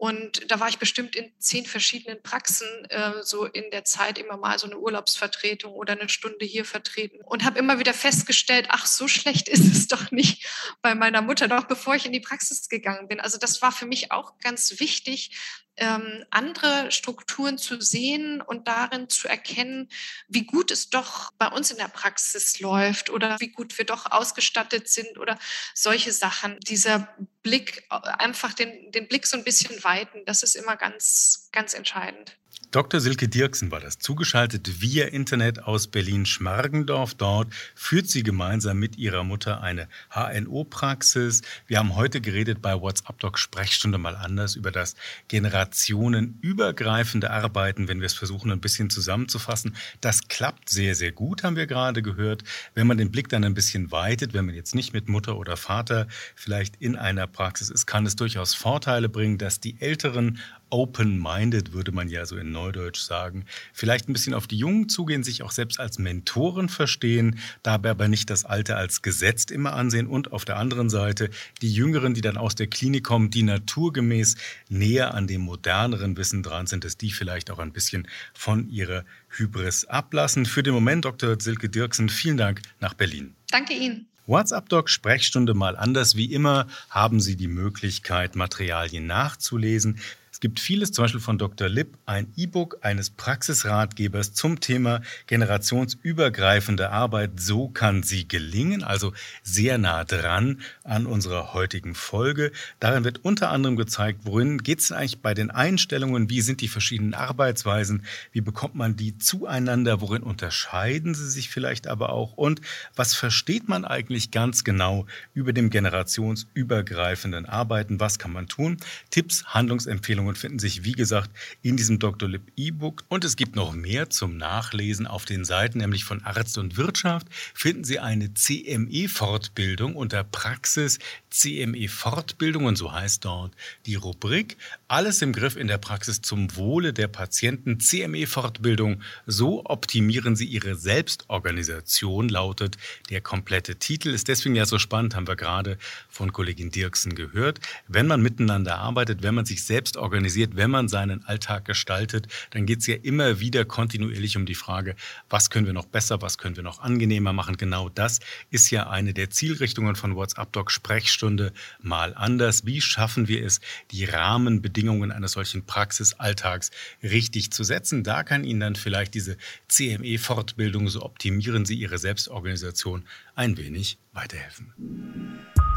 Und 0.00 0.50
da 0.50 0.58
war 0.58 0.70
ich 0.70 0.78
bestimmt 0.78 1.14
in 1.14 1.30
zehn 1.38 1.66
verschiedenen 1.66 2.22
Praxen, 2.22 2.66
äh, 2.86 3.22
so 3.22 3.44
in 3.44 3.70
der 3.70 3.84
Zeit 3.84 4.16
immer 4.16 4.38
mal 4.38 4.58
so 4.58 4.66
eine 4.66 4.78
Urlaubsvertretung 4.78 5.74
oder 5.74 5.92
eine 5.92 6.08
Stunde 6.08 6.46
hier 6.46 6.64
vertreten 6.64 7.20
und 7.22 7.44
habe 7.44 7.58
immer 7.58 7.78
wieder 7.78 7.92
festgestellt, 7.92 8.68
ach, 8.70 8.86
so 8.86 9.08
schlecht 9.08 9.46
ist 9.46 9.70
es 9.70 9.88
doch 9.88 10.10
nicht 10.10 10.46
bei 10.80 10.94
meiner 10.94 11.20
Mutter, 11.20 11.48
doch 11.48 11.64
bevor 11.64 11.96
ich 11.96 12.06
in 12.06 12.12
die 12.12 12.20
Praxis 12.20 12.70
gegangen 12.70 13.08
bin. 13.08 13.20
Also 13.20 13.36
das 13.36 13.60
war 13.60 13.72
für 13.72 13.84
mich 13.84 14.10
auch 14.10 14.38
ganz 14.38 14.80
wichtig, 14.80 15.36
ähm, 15.80 16.24
andere 16.30 16.92
Strukturen 16.92 17.58
zu 17.58 17.80
sehen 17.80 18.40
und 18.42 18.68
darin 18.68 19.08
zu 19.08 19.28
erkennen, 19.28 19.88
wie 20.28 20.44
gut 20.44 20.70
es 20.70 20.90
doch 20.90 21.32
bei 21.32 21.48
uns 21.48 21.70
in 21.70 21.78
der 21.78 21.88
Praxis 21.88 22.60
läuft 22.60 23.10
oder 23.10 23.40
wie 23.40 23.48
gut 23.48 23.76
wir 23.78 23.86
doch 23.86 24.10
ausgestattet 24.10 24.88
sind 24.88 25.18
oder 25.18 25.38
solche 25.74 26.12
Sachen. 26.12 26.60
Dieser 26.60 27.08
Blick, 27.42 27.88
äh, 27.90 27.94
einfach 28.18 28.52
den, 28.52 28.92
den 28.92 29.08
Blick 29.08 29.26
so 29.26 29.38
ein 29.38 29.44
bisschen 29.44 29.82
weiten, 29.82 30.24
das 30.26 30.42
ist 30.42 30.54
immer 30.54 30.76
ganz, 30.76 31.48
ganz 31.52 31.74
entscheidend. 31.74 32.36
Dr. 32.72 33.00
Silke 33.00 33.26
Dirksen 33.26 33.72
war 33.72 33.80
das 33.80 33.98
zugeschaltet 33.98 34.80
via 34.80 35.06
Internet 35.06 35.64
aus 35.64 35.88
Berlin-Schmargendorf. 35.88 37.14
Dort 37.14 37.52
führt 37.74 38.08
sie 38.08 38.22
gemeinsam 38.22 38.78
mit 38.78 38.96
ihrer 38.96 39.24
Mutter 39.24 39.60
eine 39.60 39.88
HNO-Praxis. 40.10 41.42
Wir 41.66 41.78
haben 41.78 41.96
heute 41.96 42.20
geredet 42.20 42.62
bei 42.62 42.80
WhatsApp 42.80 43.18
Doc 43.18 43.40
Sprechstunde 43.40 43.98
mal 43.98 44.14
anders 44.14 44.54
über 44.54 44.70
das 44.70 44.94
generationenübergreifende 45.26 47.32
Arbeiten, 47.32 47.88
wenn 47.88 47.98
wir 47.98 48.06
es 48.06 48.14
versuchen 48.14 48.52
ein 48.52 48.60
bisschen 48.60 48.88
zusammenzufassen. 48.88 49.74
Das 50.00 50.28
klappt 50.28 50.70
sehr, 50.70 50.94
sehr 50.94 51.10
gut, 51.10 51.42
haben 51.42 51.56
wir 51.56 51.66
gerade 51.66 52.02
gehört. 52.02 52.44
Wenn 52.74 52.86
man 52.86 52.98
den 52.98 53.10
Blick 53.10 53.28
dann 53.30 53.42
ein 53.42 53.54
bisschen 53.54 53.90
weitet, 53.90 54.32
wenn 54.32 54.46
man 54.46 54.54
jetzt 54.54 54.76
nicht 54.76 54.92
mit 54.92 55.08
Mutter 55.08 55.38
oder 55.38 55.56
Vater 55.56 56.06
vielleicht 56.36 56.76
in 56.76 56.94
einer 56.94 57.26
Praxis 57.26 57.68
ist, 57.68 57.86
kann 57.86 58.06
es 58.06 58.14
durchaus 58.14 58.54
Vorteile 58.54 59.08
bringen, 59.08 59.38
dass 59.38 59.58
die 59.58 59.80
Älteren 59.80 60.38
open-minded, 60.70 61.72
würde 61.72 61.92
man 61.92 62.08
ja 62.08 62.26
so 62.26 62.36
in 62.36 62.52
Neudeutsch 62.52 63.00
sagen, 63.00 63.44
vielleicht 63.72 64.08
ein 64.08 64.12
bisschen 64.12 64.34
auf 64.34 64.46
die 64.46 64.56
Jungen 64.56 64.88
zugehen, 64.88 65.22
sich 65.22 65.42
auch 65.42 65.50
selbst 65.50 65.78
als 65.78 65.98
Mentoren 65.98 66.68
verstehen, 66.68 67.38
dabei 67.62 67.90
aber 67.90 68.08
nicht 68.08 68.30
das 68.30 68.44
Alte 68.44 68.76
als 68.76 69.02
gesetzt 69.02 69.50
immer 69.50 69.74
ansehen 69.74 70.06
und 70.06 70.32
auf 70.32 70.44
der 70.44 70.56
anderen 70.56 70.90
Seite 70.90 71.30
die 71.62 71.72
Jüngeren, 71.72 72.14
die 72.14 72.20
dann 72.20 72.36
aus 72.36 72.54
der 72.54 72.66
Klinik 72.66 73.04
kommen, 73.04 73.30
die 73.30 73.42
naturgemäß 73.42 74.36
näher 74.68 75.14
an 75.14 75.26
dem 75.26 75.42
moderneren 75.42 76.16
Wissen 76.16 76.42
dran 76.42 76.66
sind, 76.66 76.84
dass 76.84 76.96
die 76.96 77.10
vielleicht 77.10 77.50
auch 77.50 77.58
ein 77.58 77.72
bisschen 77.72 78.08
von 78.34 78.68
ihrer 78.68 79.04
Hybris 79.30 79.84
ablassen. 79.86 80.46
Für 80.46 80.62
den 80.62 80.74
Moment, 80.74 81.04
Dr. 81.04 81.40
Silke 81.40 81.68
Dirksen, 81.68 82.08
vielen 82.08 82.36
Dank 82.36 82.62
nach 82.80 82.94
Berlin. 82.94 83.34
Danke 83.50 83.74
Ihnen. 83.74 84.06
WhatsApp 84.26 84.68
Doc 84.68 84.88
Sprechstunde 84.88 85.54
mal 85.54 85.76
anders. 85.76 86.14
Wie 86.14 86.32
immer 86.32 86.68
haben 86.88 87.20
Sie 87.20 87.34
die 87.34 87.48
Möglichkeit, 87.48 88.36
Materialien 88.36 89.06
nachzulesen. 89.06 89.98
Es 90.32 90.38
gibt 90.38 90.60
vieles, 90.60 90.92
zum 90.92 91.04
Beispiel 91.04 91.20
von 91.20 91.38
Dr. 91.38 91.68
Lipp, 91.68 91.98
ein 92.06 92.32
E-Book 92.36 92.78
eines 92.82 93.10
Praxisratgebers 93.10 94.32
zum 94.32 94.60
Thema 94.60 95.00
generationsübergreifende 95.26 96.90
Arbeit. 96.90 97.40
So 97.40 97.68
kann 97.68 98.04
sie 98.04 98.28
gelingen, 98.28 98.84
also 98.84 99.12
sehr 99.42 99.76
nah 99.76 100.04
dran 100.04 100.60
an 100.84 101.06
unserer 101.06 101.52
heutigen 101.52 101.96
Folge. 101.96 102.52
Darin 102.78 103.02
wird 103.02 103.24
unter 103.24 103.50
anderem 103.50 103.76
gezeigt, 103.76 104.20
worin 104.22 104.58
geht 104.58 104.78
es 104.78 104.92
eigentlich 104.92 105.20
bei 105.20 105.34
den 105.34 105.50
Einstellungen, 105.50 106.30
wie 106.30 106.42
sind 106.42 106.60
die 106.60 106.68
verschiedenen 106.68 107.14
Arbeitsweisen, 107.14 108.04
wie 108.30 108.40
bekommt 108.40 108.76
man 108.76 108.94
die 108.94 109.18
zueinander, 109.18 110.00
worin 110.00 110.22
unterscheiden 110.22 111.14
sie 111.14 111.28
sich 111.28 111.50
vielleicht 111.50 111.88
aber 111.88 112.10
auch 112.10 112.34
und 112.34 112.60
was 112.94 113.16
versteht 113.16 113.68
man 113.68 113.84
eigentlich 113.84 114.30
ganz 114.30 114.62
genau 114.62 115.06
über 115.34 115.52
dem 115.52 115.70
generationsübergreifenden 115.70 117.46
Arbeiten, 117.46 117.98
was 117.98 118.20
kann 118.20 118.32
man 118.32 118.46
tun, 118.46 118.76
Tipps, 119.10 119.44
Handlungsempfehlungen 119.46 120.19
und 120.26 120.38
finden 120.38 120.58
sich, 120.58 120.84
wie 120.84 120.92
gesagt, 120.92 121.30
in 121.62 121.76
diesem 121.76 121.98
Dr. 121.98 122.28
Lip 122.28 122.42
E-Book. 122.56 123.04
Und 123.08 123.24
es 123.24 123.36
gibt 123.36 123.56
noch 123.56 123.72
mehr 123.72 124.10
zum 124.10 124.36
Nachlesen 124.36 125.06
auf 125.06 125.24
den 125.24 125.44
Seiten, 125.44 125.78
nämlich 125.78 126.04
von 126.04 126.22
Arzt 126.22 126.58
und 126.58 126.76
Wirtschaft, 126.76 127.26
finden 127.54 127.84
Sie 127.84 127.98
eine 127.98 128.34
CME-Fortbildung 128.34 129.94
unter 129.94 130.24
Praxis 130.24 130.98
CME-Fortbildung 131.30 132.64
und 132.64 132.76
so 132.76 132.92
heißt 132.92 133.24
dort 133.24 133.54
die 133.86 133.94
Rubrik. 133.94 134.56
Alles 134.88 135.22
im 135.22 135.32
Griff 135.32 135.56
in 135.56 135.68
der 135.68 135.78
Praxis 135.78 136.20
zum 136.20 136.54
Wohle 136.56 136.92
der 136.92 137.08
Patienten. 137.08 137.78
CME-Fortbildung. 137.78 139.02
So 139.26 139.64
optimieren 139.64 140.36
Sie 140.36 140.46
Ihre 140.46 140.74
Selbstorganisation, 140.74 142.28
lautet 142.28 142.76
der 143.10 143.20
komplette 143.20 143.76
Titel. 143.76 144.10
Ist 144.10 144.28
deswegen 144.28 144.56
ja 144.56 144.66
so 144.66 144.78
spannend, 144.78 145.14
haben 145.14 145.28
wir 145.28 145.36
gerade 145.36 145.78
von 146.08 146.32
Kollegin 146.32 146.70
Dirksen 146.70 147.14
gehört. 147.14 147.60
Wenn 147.86 148.06
man 148.06 148.20
miteinander 148.20 148.78
arbeitet, 148.78 149.22
wenn 149.22 149.34
man 149.34 149.46
sich 149.46 149.64
selbst 149.64 149.96
organisiert, 149.96 150.09
organisiert, 150.10 150.56
wenn 150.56 150.70
man 150.70 150.88
seinen 150.88 151.24
Alltag 151.24 151.64
gestaltet, 151.64 152.26
dann 152.50 152.66
geht 152.66 152.80
es 152.80 152.86
ja 152.88 152.96
immer 152.96 153.38
wieder 153.38 153.64
kontinuierlich 153.64 154.36
um 154.36 154.44
die 154.44 154.56
Frage, 154.56 154.96
was 155.28 155.50
können 155.50 155.66
wir 155.66 155.72
noch 155.72 155.86
besser, 155.86 156.20
was 156.20 156.36
können 156.36 156.56
wir 156.56 156.64
noch 156.64 156.80
angenehmer 156.80 157.32
machen. 157.32 157.56
Genau 157.56 157.88
das 157.88 158.18
ist 158.50 158.70
ja 158.72 158.90
eine 158.90 159.14
der 159.14 159.30
Zielrichtungen 159.30 159.94
von 159.94 160.16
WhatsApp 160.16 160.52
Doc 160.52 160.72
Sprechstunde 160.72 161.52
mal 161.80 162.12
anders. 162.14 162.66
Wie 162.66 162.80
schaffen 162.80 163.28
wir 163.28 163.46
es, 163.46 163.60
die 163.92 164.04
Rahmenbedingungen 164.04 165.12
eines 165.12 165.32
solchen 165.32 165.64
Praxisalltags 165.64 166.72
richtig 167.04 167.52
zu 167.52 167.62
setzen? 167.62 168.02
Da 168.02 168.24
kann 168.24 168.42
Ihnen 168.42 168.60
dann 168.60 168.74
vielleicht 168.74 169.14
diese 169.14 169.36
CME-Fortbildung, 169.68 170.88
so 170.88 171.02
optimieren 171.02 171.64
Sie 171.64 171.76
Ihre 171.76 171.98
Selbstorganisation, 171.98 173.04
ein 173.36 173.56
wenig 173.56 173.98
weiterhelfen. 174.12 174.72